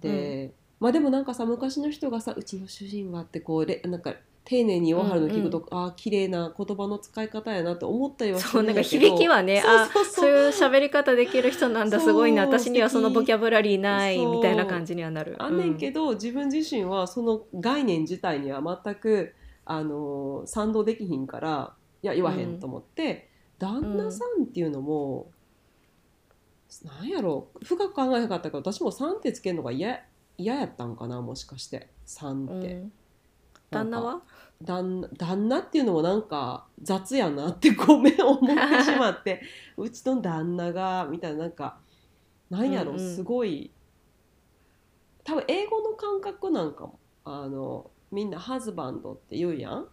[0.00, 10.14] で、まあでもなんかさ昔の人がさ「うちの主人は」ってこうれなんか丁寧に言わはるの聞くと、ああ綺麗な言葉の使い方やなって思ったりはすそうなんかるんやけど響きはねあそうそう。
[10.14, 12.42] そういう喋り方できる人なんだそうすごいな。
[12.42, 15.36] 私にはそのボキャブラリーないそうみたいな感じにはなる。
[15.38, 25.30] あんねんけど、自分自身はその概念自体には全くあの賛同できひんからいや言わへんと思って、旦那さんっていうのも、
[26.84, 30.02] なんやろ深く考えなかったから私も「さん」ってつけるのが嫌
[30.36, 32.74] 嫌やったんかなもしかして「さん」って。
[32.74, 32.92] うん
[33.74, 34.22] 旦那は？
[34.62, 39.42] 旦那旦那っていうのもなんか雑やなってごめん思ってしまって
[39.76, 41.78] うちの旦那がみたいななんか
[42.50, 43.14] なんやろ、うんうん。
[43.16, 43.70] すごい
[45.24, 49.88] 多分英語の感覚なんかもあのみんなハズバンドって言うやん、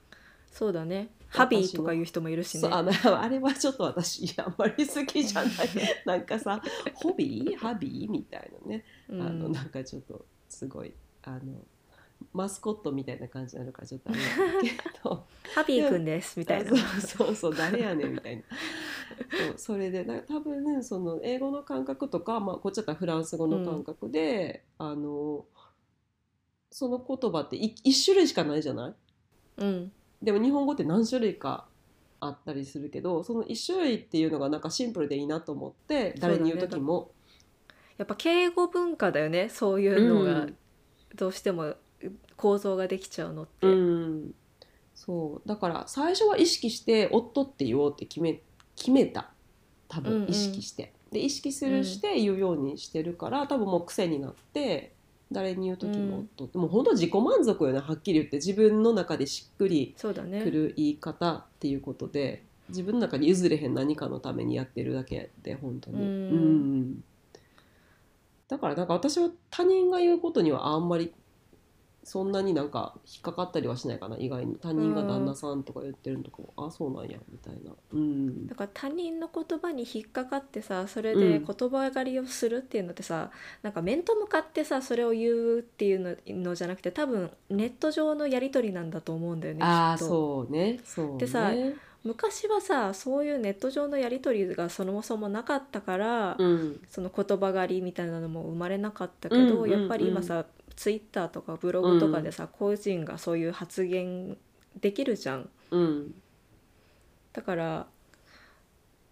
[0.52, 1.10] そうだね。
[1.32, 2.62] 私ハビーとかいう人もいるしね。
[2.62, 5.52] そうあのあれはちょっと私あんまり好きじゃない。
[6.06, 6.62] なんかさ
[6.94, 8.84] ホビーハビーみたいなね。
[9.10, 9.52] あのうん。
[9.52, 11.39] なんかちょっとすごいあの
[12.34, 15.26] マスコットみたいな感じになるからちょっとあれなんだけど。
[15.56, 16.72] ハビーくんですみたいな。
[16.72, 18.44] あそうそうそう誰やねんみたいな。
[18.44, 25.46] そうそれでな多分その英語の感覚とか、まあ、こっちだったらフランス語の感覚で、あの
[26.70, 28.94] その言葉ってい一種類しかないじゃない？
[29.58, 29.92] うん。
[30.22, 31.68] でも日本語って何種類か
[32.20, 37.12] あったりするけどその一種類っていうのがなんかシンプルでいいなと思って誰に言う時も。
[37.98, 39.50] やっぱ敬語文化だよね。
[39.50, 40.42] そういうのが。
[40.42, 40.58] うん。
[41.14, 41.76] どうしても
[42.38, 44.34] 構造ができちゃうのって、うん、
[44.96, 45.48] そう。
[45.48, 48.42] だから最初は意識して「夫」って言おうって決め
[48.76, 49.32] 決めた。
[49.88, 50.26] 多うんうん。
[50.26, 54.94] 分意識して、で意識するして言うようにしてるから多分もう癖になって
[55.32, 56.58] 誰に言う時も「夫」って。
[56.58, 60.14] もう本当自己満足よねはっきり言って自分の中でしっくりく
[60.52, 65.98] る言い方っていうことで自分の中に譲れへん何かのためにやってるだけで本当に。
[65.98, 66.06] うん。
[66.06, 67.04] うん。
[68.48, 71.14] だからなんか私は他人が言うことにはあんまり
[72.04, 74.56] そんなになんか引っかかったりはしないかな意外に。
[74.56, 77.72] 他人が旦那さんとか言ってるのとかも、あそうなんやみたいな。
[77.94, 78.48] うん。
[78.48, 81.20] だから他人の言葉に引っかかってさそれうん。
[81.20, 83.30] で言葉狩りをするっていうのってさ、
[83.62, 90.08] なんか面と向かってさそれを言うっていうののじゃなくて多分ネット上のやり取りなんだと思うんだよねああきっと。
[90.08, 90.80] そうね。
[90.84, 91.18] そうね。
[91.20, 91.52] でさ
[92.04, 96.82] 昔はさそういうネット上のやり取りがそもそもなかったから、うん。
[96.90, 99.70] その言葉狩りみたいなのも生まれなかったけど、うんうんうん。
[99.70, 100.46] やっぱり今さ
[100.82, 104.36] ツイッターとかブログとかでさ、個人がそういう発言
[104.80, 105.50] できるじゃん。
[105.70, 106.15] うん。
[107.34, 107.88] だから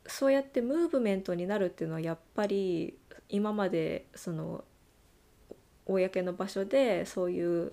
[0.08, 2.97] そうやってムーブメントになるっていうのはやっぱり
[3.29, 4.63] 今までその
[5.86, 7.71] 公の場所でそういう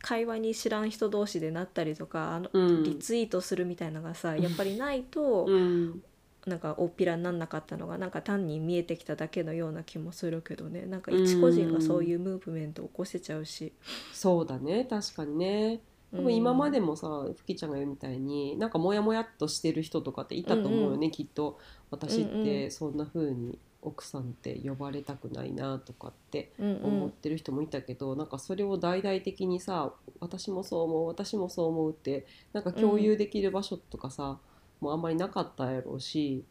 [0.00, 2.82] 会話に知らん人同士でなったりとかあの、うん。
[2.82, 6.02] リツイートするみたいなのがさやっぱりないと、うん
[6.48, 10.86] なんか大っぴらになんなかったのがなんか単に見えてきただけのような気もするけどね。
[10.86, 13.72] なんか一個人がそういうムーブメントを起こせちゃうし、
[14.12, 14.86] そうだね。
[14.88, 15.80] 確かにね。
[16.10, 17.06] 多分今までもさ
[17.36, 21.58] ふきちゃんが言うみたいになんかモヤモヤっとしてる人とかっていたと思うよね、きっと。
[21.90, 26.84] 私ってそんな風に奥さんって呼ばれたくないなとかってうんうん。
[26.84, 34.38] 思ってる人もいたけど、なんかそれを大々的にさ私もそう思う私もそう思うってなんか共有できる場所とかさ、
[34.80, 36.44] もうあんまりなかったやろうし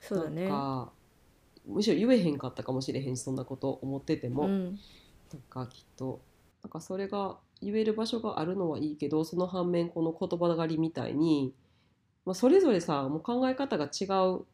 [0.00, 0.48] そうだね。
[0.48, 0.92] なんか
[1.66, 4.78] むしろ言えへんかったかもしれへんしそんなこと思ってても、うん。
[5.32, 6.20] なんかきっと
[6.62, 11.54] なんかそれが言える場所があるのはいいけどその反面この言葉狩りみたいに、
[12.24, 14.44] まあ、それぞれさもう考え方が違う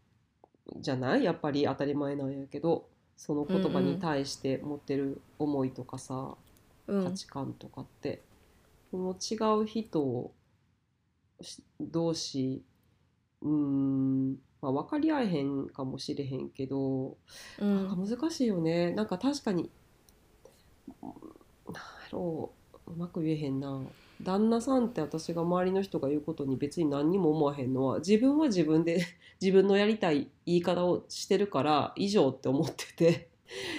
[0.80, 1.24] じゃない？
[1.24, 2.86] やっぱり当たり前なんやけど
[3.16, 6.36] その言葉に対して持ってる思いとかさ、
[6.86, 7.04] うん。
[7.04, 8.22] 価値観とかって。
[8.90, 10.32] その違う人
[11.42, 12.62] し同士
[13.42, 17.16] うーん、まあ、分かり合えへんかもしれへんけど、
[17.58, 17.88] うん。
[17.88, 18.92] なんか難しいよね。
[18.92, 19.70] なんか確かに
[21.02, 21.06] な
[21.72, 21.80] んや
[22.12, 22.52] ろ
[22.86, 23.82] ううまく言えへんな。
[24.20, 29.06] 旦那さんって私が周りの人が言うことに別に何にも思わへんのは自分は自分で
[29.40, 33.28] 自分のやりたい言い方をしてるから以上って思ってて。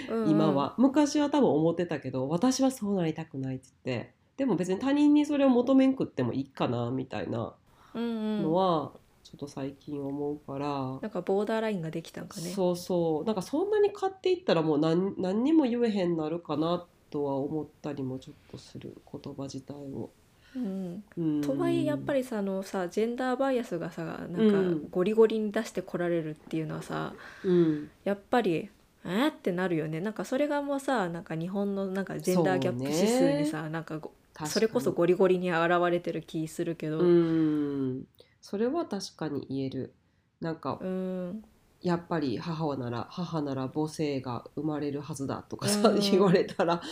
[0.08, 0.30] うんうん。
[0.30, 0.74] 今は。
[0.78, 7.54] 昔は多分思ってたけど私はそうなりたくないって言ってでも別に他人にそれを求めんくってもいいかなみたいな
[7.94, 8.06] うんう
[8.40, 8.42] ん。
[8.42, 8.92] のは
[9.30, 12.50] ちょっと最近思うから、なんかボーダーラインができたんかね。
[12.50, 13.24] そうそう。
[13.24, 20.10] なんかそんなに買っていったらもう何何にも言えへんなるかなとは思ったりもちょっとする言葉自体を。
[20.56, 21.04] うん。
[21.16, 21.40] うん。
[21.42, 24.88] とはいえやっぱりさあのさジェンダーバイアスがさなんかうん。
[24.90, 27.14] ゴリゴリに出してこられるっていうのはさ
[27.44, 27.88] うん。
[28.02, 28.68] やっぱり
[29.04, 29.28] えー？
[29.28, 30.00] ってなるよね。
[30.00, 34.00] なんかそれがもうさなんか日本のなんかジェンダーギャップ指数にさ、なんか
[34.44, 36.98] それこそゴリゴリに現れてる気するけど。
[36.98, 38.04] うん
[38.40, 39.92] それは確かに言える。
[40.40, 41.44] なんかうん。
[41.82, 46.00] やっぱり母なら母なら母性が生まれるはずだとかさ、うん。
[46.10, 46.82] 言われたら。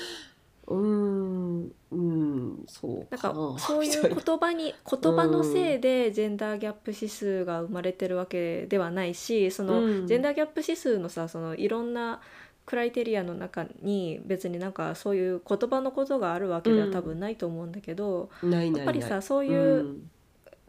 [0.66, 1.72] うーん。
[1.90, 3.16] うんそうな。
[3.16, 10.06] んかそういう言葉に 言葉のせいでジェンダーギャップ指数が生まれてるわけではないしその、うん。
[10.06, 12.20] ジェンダーギャップ指数のさそのいろんな
[12.68, 18.78] クライテリアの中に別になんかそういう言葉のことがあるわけでは多分ないと思うんだけど、ないないない。
[18.80, 20.02] やっぱりさそういう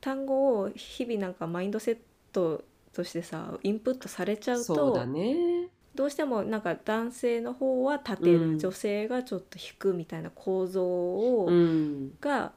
[0.02, 1.98] 単語を日々なんかマインドセッ
[2.32, 5.70] トとしてさインプットされちゃうとそうだね。
[5.96, 12.12] どうしてもなんか男性の方は立てる、うん女性がちょっと引くみたいな構造を、うん。
[12.22, 12.54] が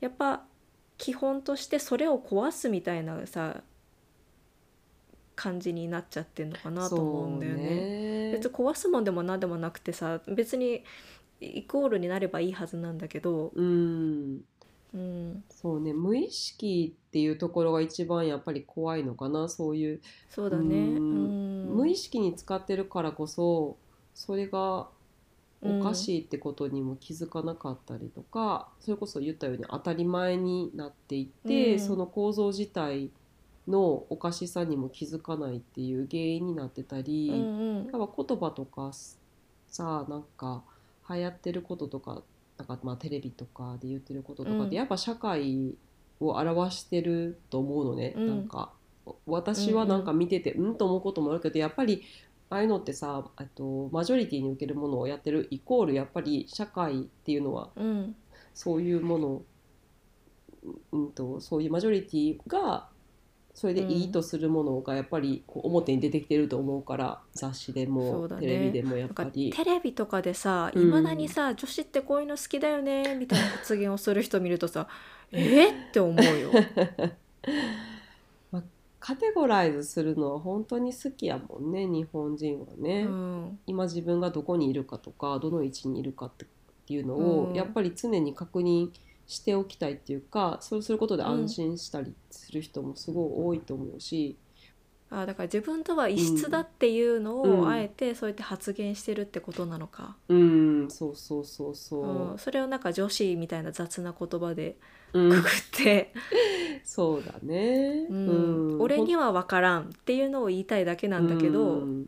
[0.00, 0.42] やっぱ
[0.98, 3.62] 基本としてそれを壊すみたいなさ
[5.34, 8.32] 感じになっちゃってんのかなと思うんだよね。
[8.32, 10.82] 別に壊すもんでも何でもなくてさ別に
[11.40, 14.40] イコールになればいいはずなんだけど、うん
[14.96, 20.00] うん、そうね無意識っていうところが一番やっぱり怖いのかなそういう。
[20.30, 20.76] そうだね。
[20.76, 21.76] ううんん。
[21.76, 23.76] 無意識に使ってるからこそ
[24.14, 24.88] それが
[25.62, 31.80] おかしいってことにも気づかなかったりとか、それこそ言ったように当たり前になっていって、うん。
[31.80, 33.10] その構造自体
[33.68, 37.76] のおかしさにも気づかないっていう原因になってたり、うんうん。
[37.76, 38.92] やっぱ言葉とか
[39.68, 40.62] さなんか
[41.10, 42.22] 流行ってることとか
[42.58, 44.74] なんかまあテレビとかで言ってることとかって、うん。
[44.74, 45.74] やっぱ社会
[46.20, 48.26] を表してると思うのね、うん。
[48.28, 48.72] なんか
[49.26, 52.02] 私はなんか見ててうん,、と思うこともあるけどやっぱり
[52.50, 58.16] ああいうのってさあとマジョリティに受けるものをやってるイコールやっぱり社会っていうのはうん。
[58.54, 59.42] そういうもの、
[60.92, 62.88] うん、とそういうマジョリティが
[63.56, 69.50] それでいいとするものがやっぱり表に出てきてると思うから雑誌でそも、テレビでもやっぱり。
[69.50, 70.90] テレビとかでさいうん。
[70.90, 74.88] まだにさ、女子ってこういうの好きだよねみたいな発言をする人見るとさ
[75.32, 76.50] えっって思うよ。
[79.00, 83.58] カテゴライズするのは本当に好きやもんね日本人はね、うん。
[83.66, 86.44] 今自分がどこにいるかとかどの位置にいるかって
[86.92, 87.54] いうのを、うん。
[87.54, 89.05] やっぱり常に確認して
[89.56, 94.36] おきたいっていうかそうすることで安心したりする人もすごい多いと思うし、
[95.10, 97.60] あだから自分とは異質だっていうのうん。
[97.60, 101.72] をあえてそうやって発言してるってことなのか、うん、そうそうそうう。
[101.72, 101.74] ん。
[101.74, 104.76] そう、それをなんか女子みたいな雑な言葉で
[105.12, 105.30] うん。
[105.30, 106.12] くくって、
[106.84, 108.68] そうだね、うん。
[108.74, 108.82] うん。
[108.82, 112.06] 俺には分からんっていうのを言いたいだけなんだけど、うん。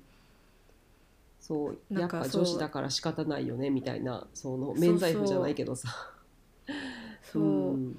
[1.41, 1.79] そう。
[1.95, 4.27] やっぱ女子だから仕方ないよねみたいな。
[4.35, 5.89] その免罪符じゃないけどさ
[7.33, 7.99] そう、ん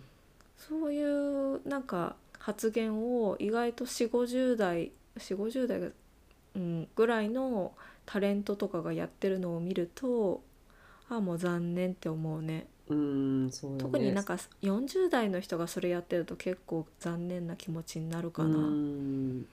[0.58, 5.88] そういうなんか発言を意外と4 5 0代4 5 0代が、
[6.56, 7.74] うん、ぐらいの
[8.06, 10.42] タレントとかがやってるのを見ると
[11.10, 12.68] ああもう残念って思うね。
[12.88, 18.50] うんそうだね特になんか40代の人がそれやってると結構残念な気持ちになるかな。
[18.50, 19.46] うんうん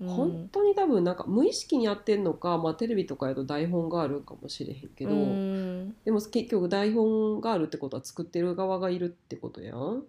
[0.00, 5.96] 本当に多分なんか無意識にやってんのか、まあ、テレビとかやと台本があるんかもしれへんけど、うん。
[6.04, 10.04] でも結局台本があるってことは作ってる側がいるってことやん。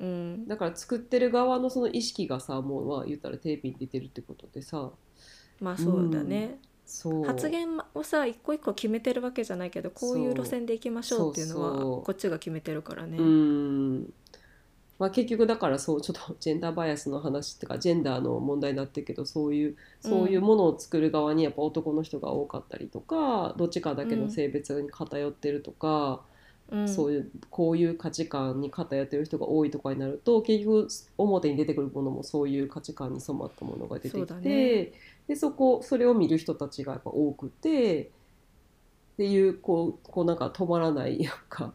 [0.00, 0.46] うん。
[0.46, 4.90] だから作ってる側のその意識がさもうまあ言ったらテレビに出てるってことでさ。
[5.60, 10.18] まあそうだね、そう発言をさ一個一個決めてるわけじゃないけどこう。
[10.18, 13.16] いう路線で行きましょうっていうのはこっちが決めてるからね。
[13.16, 14.12] うん
[15.04, 26.22] まあ、結局だからそうちょっとジェンダーバイアスの話っていうかジェンダーの問題になってるけどそういうそういうものを作る側にやっぱ男の人が多かったりとかどっちかだけの性別に偏ってるとか、
[26.70, 26.88] うん。
[26.88, 30.88] そういうこういう価値観に偏ってる人が多いとかになると結局
[31.18, 34.92] 表に出てくるものもそういう価値観に染まったものが出てきて、だね。
[35.28, 41.74] でそこそれを見る人たちがやっぱ多くてっていうこうこうなんか止まらないなんか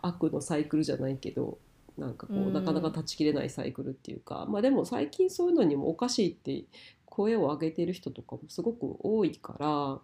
[0.00, 1.58] 悪のサイクルじゃないけど
[2.00, 2.52] なんかこう、うん。
[2.52, 6.64] なかなか断ち切れないサイクルっていうかまあでも最近そういうのにもおかしいって
[7.04, 9.98] 声を上げてる人とかもすごく多いから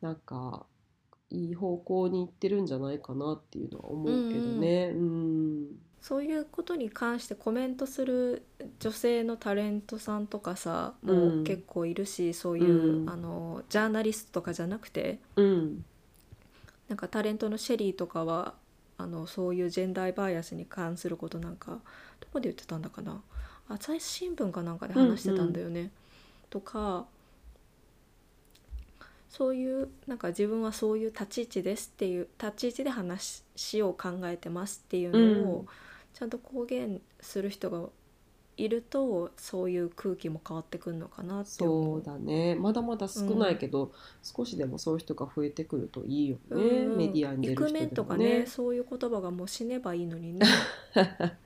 [0.00, 0.66] なんか
[1.30, 4.92] いい方向に行ってるんじゃないかなっていうのは思うけどね。
[4.94, 5.66] うん
[6.00, 8.46] そういうことに関してコメントする
[8.78, 13.10] 女性のタレントさんとかさもう結構いるし、そういう、うん。
[13.10, 15.84] あのジャーナリストとかじゃなくてうん。
[16.88, 18.54] なんかタレントのシェリーとかは
[18.98, 21.78] あのそういうジェンダーバイアスに関することなんか
[22.20, 23.22] どこで言ってたんだかな
[23.68, 25.90] 朝日新聞かなんかで話してたんだよね。
[26.50, 27.06] とか
[29.30, 33.42] そういうなんか自分はそういう立ち位置ですっていう立ち位置で話
[33.82, 35.66] を考えてますっていうのをうん
[36.14, 37.88] ちゃんと公言する人が
[38.58, 42.56] いるとそういう空気も変わってくるのかなって思そうだね。
[42.56, 43.92] まだまだ少ないけど、
[44.22, 46.96] 少しでもそういう人が増えてくるといいよね、うん。
[46.96, 50.40] メディアに出イクる人メンとかね そういう言葉がもう死ねばいいのにね。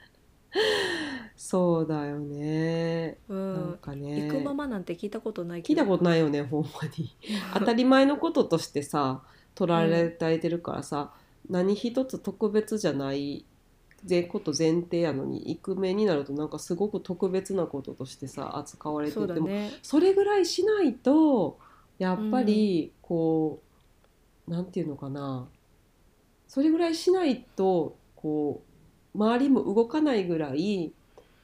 [1.36, 4.28] そうだよね、うなんんかね。
[4.28, 5.80] 行くままなんて聞いたことないけど。
[5.80, 7.14] 聞いたことないよねほんまに。
[7.52, 9.22] 当たり前のこととしてさ
[9.54, 11.12] 取られられてるからさ、
[11.48, 13.44] 何一つ特別じゃない
[14.04, 21.58] ぜこと前提やのにイクメンになるとなんかすごく特別なこととしてさ扱われてそうてもだねそれぐらいしないと
[21.98, 23.60] やっぱりこ
[24.48, 25.46] う、なんていうのかな。
[26.48, 28.62] それぐらいしないとこ
[29.14, 30.92] う周りも動かないぐらい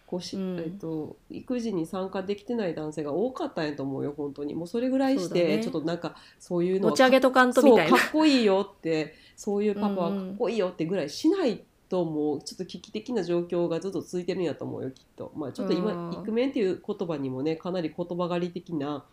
[0.07, 0.59] こうし、うん。
[0.59, 4.55] えっと、育児に参加できてない男性が多かったんやと思うよ本当に。
[4.55, 5.63] もうそれぐらいして、ね。
[5.63, 7.91] ちょっとなんかそういうのは持ち上げとかんとみたいな。
[7.91, 10.27] そうかっこいいよってそういうパパはうんうん。
[10.29, 15.33] かっこいいよってぐらいしないともうちょっと危機的な状況がずっと続いてるんやと思うよきっと。
[15.35, 19.05] まあ、ちょっと今うんイクメンっていう言葉にもねかなり言葉狩り的な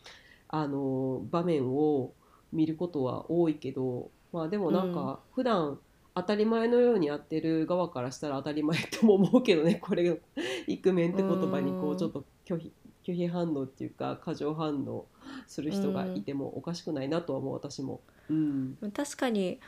[0.48, 2.14] あの場面を
[2.52, 5.80] 見ることは多いけどまあでもなんか普段
[6.14, 10.22] 当たり前のようにやってる側からしたら当たり前とも思うけどね これ
[10.68, 12.72] イクメンって言葉にこううんちょっと拒否
[13.04, 15.06] 拒否反応っていうか過剰反応
[15.48, 18.02] する人がいてもおかしくないなとは思う私も。
[18.30, 19.60] うん確かに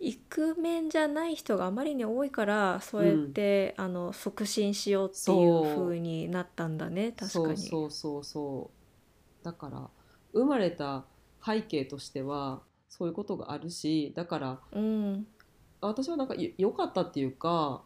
[0.00, 7.58] イクメンじゃない人があまりに多いからそうやって、あの促進しようっていう風になったんだね確かに。
[7.58, 8.70] そうそうそ
[9.42, 9.90] うだから
[10.32, 11.04] 生まれた
[11.44, 15.26] 背景としてはそういうことがあるしだからうん。
[15.82, 17.82] 私はなんかよ良かったっていうか、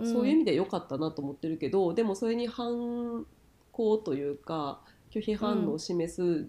[0.00, 0.06] ん。
[0.06, 3.24] そういう意味で良かったなと思ってるけどでもそれに反
[3.70, 4.80] 抗というか
[5.12, 6.48] 拒否反応を示す、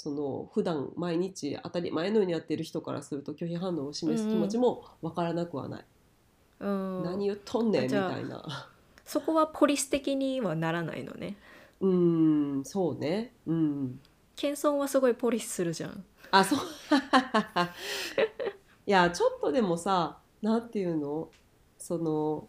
[0.00, 5.84] その普段毎日当たり前のようにやってる人からすると拒否反応を示す気持ちも分からなくはない、
[6.60, 7.02] うん。
[7.02, 8.68] 何言っとんねんみたいな。
[9.04, 11.34] そこはポリス的にはならないのね。
[11.80, 13.32] うんそうね。
[13.44, 13.98] うん。
[14.36, 16.04] 謙遜はすごいポリスするじゃん。
[16.30, 16.60] あそう。
[18.86, 21.28] いやちょっとでもさなんていうの？
[21.76, 22.46] その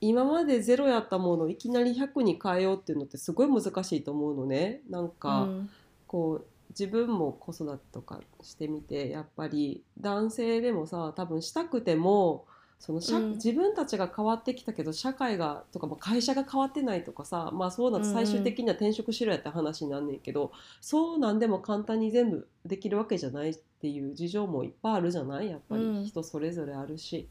[0.00, 4.80] 今までゼロやったものをいきなり100に変えようっていうのってすごい難しいと思うのね。
[4.88, 5.68] なんか、うん。
[6.06, 12.46] こう自分も子育てとかしてみてやっぱり男性でもさ多分したくても
[12.78, 13.30] その社うん。
[13.32, 25.50] 自分たちが変わってきたけど社会がとかまあ会社が変わってないとかさまあそうなると最終的には転職しろやって話になんねんけど、そうなんでも簡単に全部できるわけじゃないっていう事情もいっぱいあるじゃない？
[25.50, 26.04] やっぱり、うん。
[26.04, 27.28] 人それぞれあるし。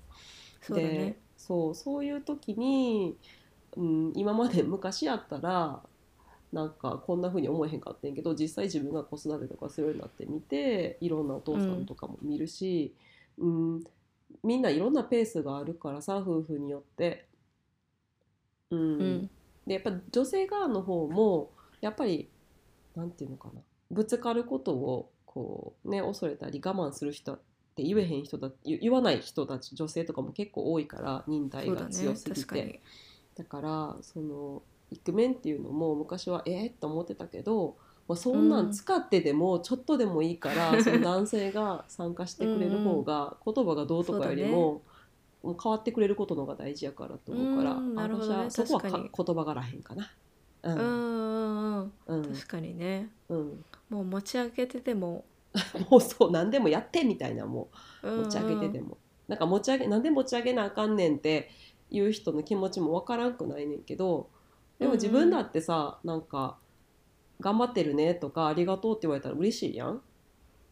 [0.62, 0.90] そうだね。
[0.90, 3.16] でそうそういう時に、
[3.76, 5.80] うん、今まで昔やったら
[6.52, 12.94] なんかこんな風に思えへんかったんやけど実際自分が子育てとかするようになってみていろんなお父さんとかも見るし、
[13.38, 13.84] うん
[14.44, 17.26] みんないろんなペースがあるからさ夫婦によって。
[18.70, 18.80] うん。
[18.80, 19.30] うん。
[19.66, 22.30] でやっぱ女性側の方もやっぱり
[22.96, 27.40] なんていうのかなぶつかることをこうね恐れたり我慢する人っ
[27.76, 32.82] て言えへん人だ言言わない人たち女性とかも結構多いから忍耐が強すぎて。
[33.36, 34.62] だからその
[34.92, 37.78] イクメンっていうのも昔はえー、と思ってたけど
[38.10, 44.82] まあ、そんなん使ってでもちょっとでもいいから、 その男性が参加してくれる方が言葉がどうとかよりも。
[45.42, 48.50] 変わってくれることの方が大事やからと思うから、うんなるほどね。
[48.50, 50.12] そこはか言葉がらへんかな。
[50.64, 52.18] ううんんうんうん。
[52.18, 52.34] うん。
[52.34, 53.10] 確かにね。
[53.30, 55.24] うん、もう持ち上げてても。
[55.90, 57.70] もうそう何でもやってみたいなも
[58.04, 58.98] う持持ち上げてても、
[59.30, 61.50] なんか持ち上げなんで持ち上げなあかんねんって
[61.90, 64.30] いう人の気持ちもわからんくないねんけど
[64.80, 66.58] でも自分だってさ、なんか
[67.40, 70.02] 「頑張ってるね」とか「ありがとう」って言われたら嬉しいやん。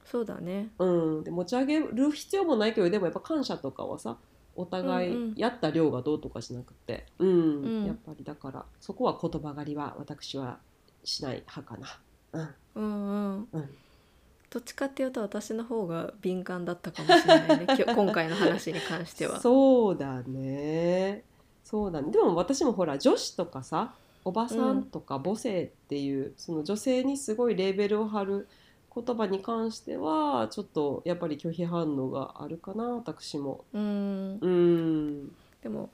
[0.05, 0.71] そうだね。
[0.79, 0.85] う
[1.19, 4.17] ん、で持ち上げる必要もないけどでもやっぱ感謝とかはさ
[4.55, 5.37] お互うんうん。
[5.37, 7.63] いやった量がどうとかじゃなくて、うん。
[7.63, 7.85] うん。
[7.85, 10.59] やっぱりだからそこは言葉狩りは私は
[11.03, 11.99] しない派かな。
[12.73, 12.83] うん。
[12.83, 13.47] うんうん。
[13.51, 13.69] うん。
[14.49, 17.67] どっちかっていうと私の方が敏感だったかもしれないね。
[17.67, 19.39] 今回の話に関しては。
[19.41, 21.23] そうだね
[21.69, 22.13] そうだね。
[22.13, 23.93] でも私もほら女子とかさ
[24.23, 28.47] おばさんとか母性っていう、その女性にすごいレーベルを貼る
[28.95, 33.65] 言葉に関してはちょっとやっぱり拒否反応があるかな私も。
[33.73, 34.37] うん。
[34.39, 35.27] うん。
[35.61, 35.89] でも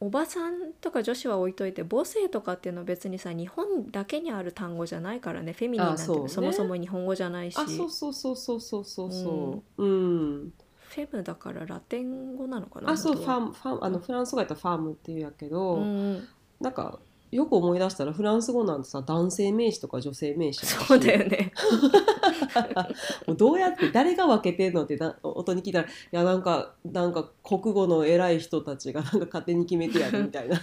[0.00, 7.56] おばさんとか女子は置いといて母性とかっていうのは別にさ日本だけにある単語じゃないからねフェミニンなんてあそもそも日本語じゃないし。
[7.56, 10.52] あそうそうそうそうそうそうそううん、
[10.96, 16.28] フェムだからラテン語なのかなあそうファームファームあのフランス語やったらファームっていうやけど、うんうん。
[16.58, 16.98] なんか
[17.30, 21.52] よく思い出したらフランス語なんてさ男性名詞とか女性名詞そうだよね。
[23.26, 30.60] もうどうやって誰が分けてんのってな音に聞いたらいやなんかなんか国語の偉い人たちがなんか勝手に決めてやるみたいな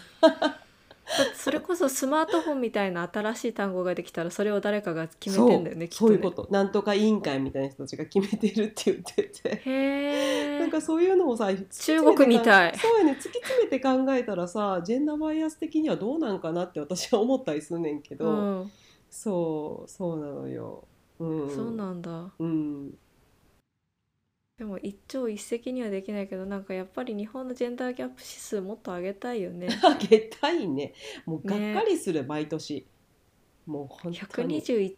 [1.35, 6.07] それこそスマートフォンみたいな新しい単語ができたらそれを誰かが決めてんだよねきっとね。
[6.09, 6.47] そういうこと。
[6.51, 9.61] なんとか委員会みたいな人たちが決めてるって言ってて。
[9.65, 12.77] へえなんかそういうのもさ中国みたい。
[12.77, 18.31] そうやね突き詰めて考えたらさジェンダーバイアス的にはどうなんかなって私は思ったりすんねんけど、う
[18.63, 18.71] ん、
[19.09, 20.85] そうそうなのよ。
[21.19, 22.31] うん、そうなんだ。
[22.39, 22.93] うん、
[24.57, 29.67] でも一朝一夕にはできないけどなんかやっぱり日本のジェンダーギャップ指数もっと上げたいよね。
[29.83, 30.93] あげたいね。
[31.25, 32.85] もうがっねかりする、毎年。
[33.65, 34.61] もう本当に。
[34.61, 34.95] 121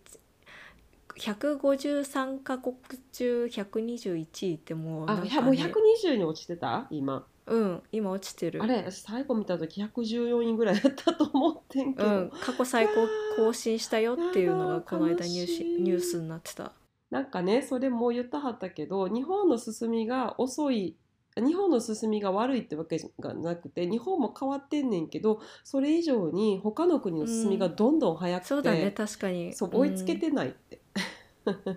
[1.15, 2.75] 153カ国
[3.13, 6.87] 中121位ってもうなあんか、ね、いやもう120に落ちてた？
[6.91, 7.25] 今。
[7.47, 8.61] うん今落ちてる。
[8.61, 12.93] あれ私最後見た時114位ぐらいだったと思ってんけど、うん過去最高
[13.37, 16.73] 更新したよっていうのがこの間ニューニュースになってた
[17.15, 20.97] なんかねそれも言ったはったけど日本の進みが遅い
[21.37, 29.53] 日本の進みが悪いってわけがなくて日本も変わってんねんけどそれ以上に他の国の進みがどんどん早くて、そうだね確かに。
[29.53, 30.81] そう追いつけてないって、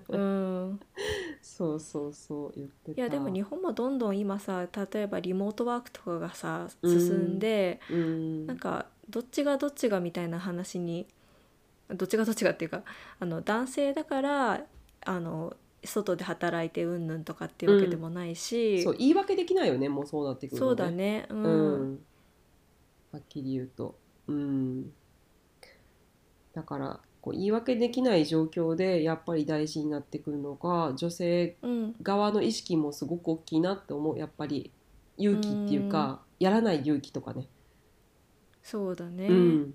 [0.09, 0.81] うん、うん。
[1.41, 3.01] そうそうそう言ってた。
[3.01, 8.47] いやでも日本もどんどん今さ例えばリモートワークとかがさ進んで、うん。
[8.49, 11.07] なんかどっちがどっちがみたいな話に
[11.91, 12.83] どっちがどっちがっていうか
[13.19, 14.67] あの男性だから
[15.09, 21.49] あの外で働いてうんぬんとかっていうわけでもないし、そう言い訳できないよねもうそうなってくるとそうだねうん、う
[21.85, 21.99] ん、
[23.13, 24.93] はっきり言うと、うん、
[26.53, 31.95] だからこう言い訳できない状況でやっぱり大事になってくるのが女性うん。
[32.03, 34.19] 側の意識もすごく大きいなって思う。
[34.19, 34.71] やっぱり
[35.17, 37.49] 勇気っていうか、やらない勇気とかね、
[38.63, 39.75] そうだね、うん、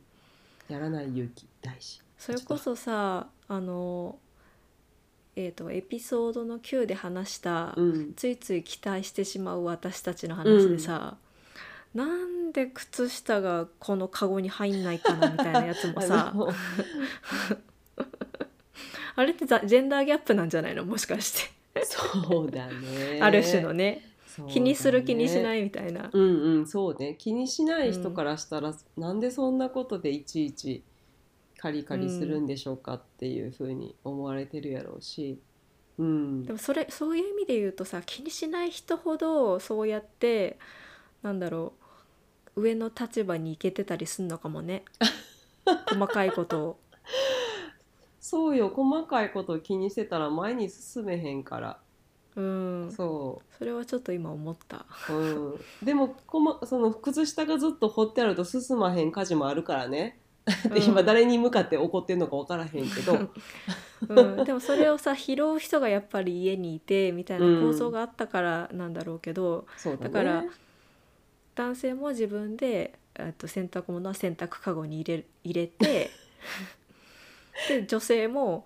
[0.69, 2.01] やらない勇気大事。
[2.17, 4.19] それこそさあの
[5.35, 8.13] えー、とエピソードの9で話した、うん。
[8.15, 11.17] ついつい期待してしまう私たちの話でさ、
[11.93, 16.33] なんで靴下がこのカゴに入んないかなみたいなやつもさ
[19.15, 20.85] あれってザジェンダーギャップなんじゃないの？
[20.85, 23.19] もしかして、そうだね。
[23.21, 24.01] ある種のね。
[24.37, 24.51] ね。
[24.51, 27.15] 気にする気にしないみたいな、うんうんそうね。
[27.19, 30.81] 気にしない人からしたら、なんでそんなことでいちいち
[31.63, 35.39] カリカリするんでしょうかっていうふうに思われてるやろうし、
[35.97, 36.43] うん。
[36.43, 40.59] でもそれそういう意味で言うとさ気にしない人ほどそうやって
[41.21, 41.71] なんだろ
[42.57, 44.83] う上の立場に行けてたりすんのかもね。
[45.87, 46.79] 細かいことを。
[48.19, 48.67] そうよ。
[48.67, 51.79] 細かいことを気にしてたら前に進めへんから、
[52.35, 54.85] うん、そそれはちょっと今思った。
[55.09, 60.19] う、うん、でもこまその靴下がずっと掘ってあると進まへん家事もあるからね
[60.73, 60.83] でうん。
[60.83, 63.29] 今誰に向かって怒ってんのか分からへんけど。
[64.09, 70.45] うん、でもそれをさ拾う人がやっぱり家にいてみたいな構想があったからなんだろうけど、そうだ,、ね、だから
[71.55, 76.09] 男性も自分でえっと洗濯物は洗濯かごに入れ入れて
[77.69, 78.65] で女性も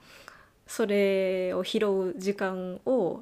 [0.65, 3.21] それを拾う時間を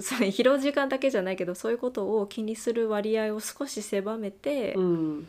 [0.00, 5.28] それ拾う時間だけじゃないけどそういうことを気にする割合を少し狭めて、うん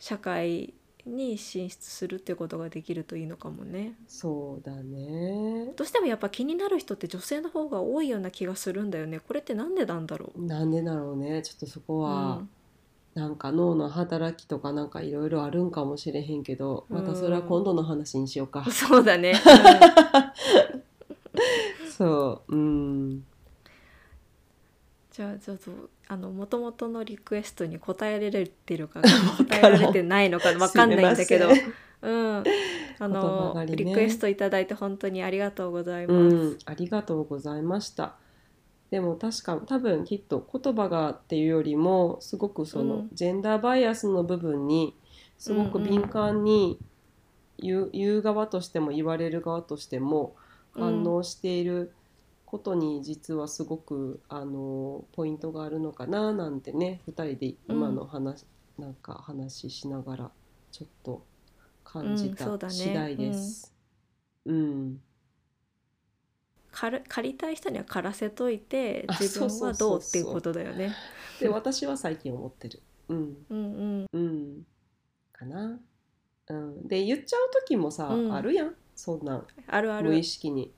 [0.00, 0.74] 社会
[1.06, 3.94] に進出するってことができるといいのかもね。
[4.08, 5.72] そうだね。
[5.76, 9.20] どうしてもやっぱ気になる人って女性の方が多いような気がするんだよね。
[9.20, 10.44] これってなんでなんだろう？
[10.44, 11.42] なんでだろうね。
[11.42, 12.50] ちょっとそこは、うん。
[13.12, 19.34] なんか脳の働きとかなんかいろいろあるんかもしれへんけどまたそれは今度の話にしようか、そうだね、
[21.90, 23.24] そううん。
[25.10, 25.72] じゃあちょっと
[26.12, 29.00] あの元々のリクエストに答えられてるか
[29.38, 31.48] 答えられてないのかわかんないんだけど。
[32.02, 32.44] うん。
[32.98, 33.66] あの、ね。
[33.76, 36.36] リクエストいただいて本当にありがとうございます。
[36.36, 38.16] うん、ありがとうございました。
[38.90, 43.10] でも確か多分きっと言葉がっていうよりもすごくその、うん。
[43.12, 44.96] ジェンダーバイアスの部分に
[45.38, 46.80] すごく敏感に
[47.56, 50.34] 言う,、言う側としても言われる側としても
[50.72, 51.92] 反応している
[52.50, 58.44] ことに実はすごくあのポイントがあるのかななんてね2人で今の話、
[58.76, 60.30] なんか話しながら
[60.72, 61.24] ちょっと
[61.84, 63.72] 感じた次第です。
[64.46, 65.00] うん
[66.72, 70.92] 借る借りたい人には借らせといてあ自分はどうっていうことだよね。
[71.38, 72.82] で私は最近思ってる。
[73.10, 74.66] うんうんうんうん
[75.32, 75.78] かな。
[76.48, 80.24] うん、で言っちゃう時もさ、うんあるやんそんなんあるある無意。
[80.24, 80.72] 識に。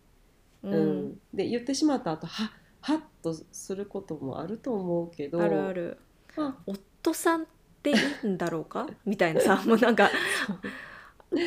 [0.62, 1.08] ううん。
[1.08, 5.98] ん、で言ってしまった後ははっとすることもあると思うけどあるある。
[6.36, 6.56] あ。
[6.66, 7.46] 夫さんっ
[7.82, 7.94] てい
[8.24, 8.88] いんだろうか？
[9.04, 10.10] みたいなさ もうなんか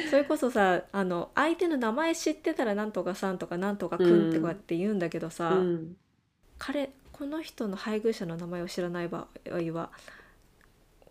[0.09, 5.97] それこそさあの相手の名前知ってたらなんとかさんとかなんとかくんとかって言うんだけどさ、うん、
[6.57, 9.91] 彼この人の配偶者の名前を知らない場合は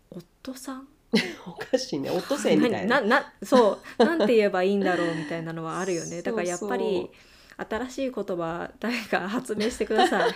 [0.09, 0.87] 夫さん？
[1.47, 2.09] おかしいね。
[2.09, 2.99] オットセイみたいな。
[2.99, 4.03] ななそう。
[4.03, 6.21] なんて言えばいいんだろうみたいなのはあるよね。
[6.21, 7.09] だからやっぱりそう
[7.57, 10.31] 新しい言葉誰か発明してください。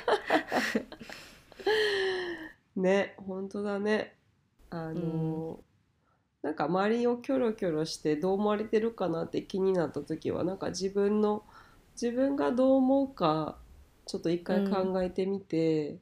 [2.80, 4.16] ね本当だね。
[4.70, 5.60] あの、
[6.42, 11.44] なんか周りをキョロキョロしてどう思われてるかなって気になった時はなんか自分の
[12.02, 13.58] 自分がどう思うか
[14.06, 15.98] ちょっと一回考えてみて、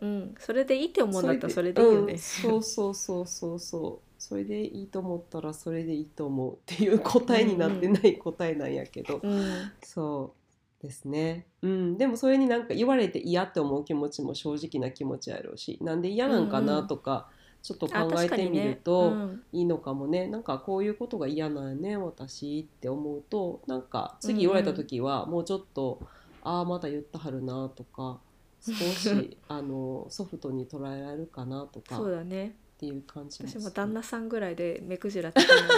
[0.00, 2.12] うん、それでいいって思うんだったらそれでいいよね。
[2.14, 2.18] うん。
[2.18, 4.04] そうそうそうそうそう。
[4.18, 9.72] それでいいと思ったらそれでいいと思うっていう答えになってない答えなんやけど、うん。
[9.82, 10.43] そう
[10.84, 17.28] ですね、うん、でもそれになんか言われて嫌って思う気持ちも正直な気持ちやろうしなんで嫌なんかなとか、
[17.62, 18.76] ちょっとあ考えてみる。
[18.76, 19.42] とうん。
[19.52, 25.98] いいのかもね、なんかこういうことが嫌なんやね私って思うとなんか次言われた時はもうちょっと、
[26.42, 28.20] ああまた言ったはるなとか
[28.60, 31.96] 少し あのソフトに捉えられるかなとか。
[31.96, 32.54] そうっだね。
[32.84, 35.74] ていう感じ私も旦那さんぐらいで目くじら立てないよ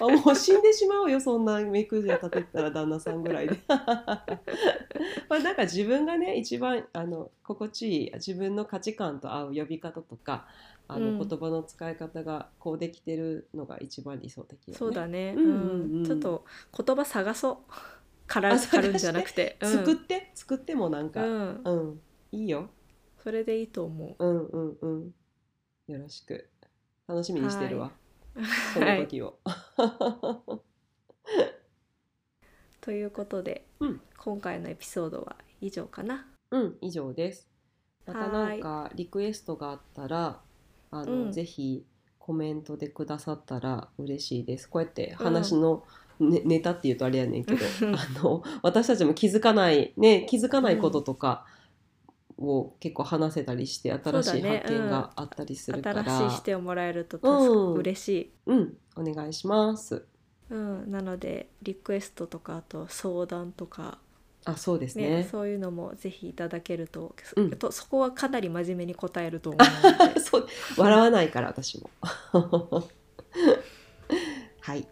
[0.00, 3.76] うにあもう死んでしまうよそんな目くじら立ててたら旦那さんぐらいで ま
[5.36, 10.46] あなんか自分がね一番あの心地いい自分の価値観と合う呼び方とか
[10.88, 14.78] あの、うん言葉の使い方がこうできてるのが一番理想的よね。
[14.78, 15.34] そうだね。
[15.36, 16.44] うんうんうんちょっと
[16.76, 17.72] 言葉探そう。
[18.28, 19.56] から あかるんじゃなくて。
[19.60, 22.00] うん作って作ってもなんか、うんうん、
[22.30, 22.70] いいよ。
[23.22, 24.24] それでいいと思う。
[24.24, 25.14] うんうんうん。
[25.88, 26.48] よろしく。
[27.06, 27.92] 楽しみにしてるわ。
[28.74, 29.38] そはいの時を。
[32.80, 36.26] ということで、うん今回のエピソードは以上かな。
[36.50, 37.48] うん、以上です。
[38.04, 40.40] またなんかリクエストがあったら、
[40.90, 41.86] あの、うんぜひ
[42.18, 44.68] コメントでくださったら嬉しいです。
[44.68, 45.84] こうやって話の、
[46.18, 47.60] ねネタっていうとあれやねんけど、
[47.94, 51.46] あの私たちも気づかないね気づかないこととか
[52.38, 57.74] を結構話せたりして新しい発見があったりするから、新しい視点をもらえると助かうん。
[57.74, 58.30] 嬉しい。
[58.46, 60.04] うん、お願いします。
[60.48, 63.98] うん、なのでリクエストとかあと相談とか、
[64.44, 65.08] あ、そうですね。
[65.08, 65.28] ね。
[65.28, 67.50] そういうのもぜひいただけると,、うん。
[67.50, 69.62] とそこはかなり真面目に答えると思う
[70.06, 70.20] ので。
[70.24, 71.90] そう笑わないから私も。
[74.60, 74.86] はい。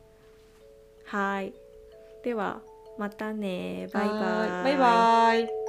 [1.07, 1.55] はい。
[2.25, 2.61] では
[2.99, 3.89] またね。
[3.93, 4.19] バイバイ。
[4.19, 5.64] バイバイ。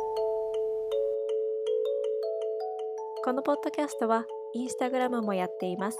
[3.25, 5.97] このポッドキャストはインスタグラムもやっています。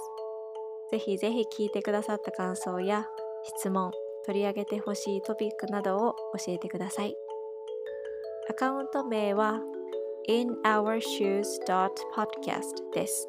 [0.92, 3.08] ぜひぜひ聞いてくださった感想や
[3.42, 3.90] 質問、
[4.26, 7.16] 取り上げてほしいトピックなどを教えてください。
[8.48, 9.60] アカウント名は
[10.30, 13.26] inourshoes.podcast です。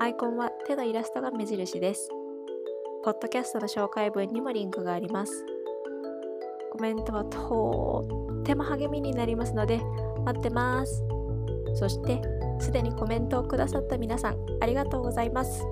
[0.00, 2.08] アイコンは手のイラストが目印です。
[3.04, 5.46] ポッドキャストの紹介文にもリンクがあります。
[6.72, 8.04] コメントはと
[8.40, 9.80] っても励みになりますので
[10.24, 11.04] 待ってます。
[11.74, 12.20] そして
[12.60, 15.64] すでにコメントをくださった皆さんありがとうございます。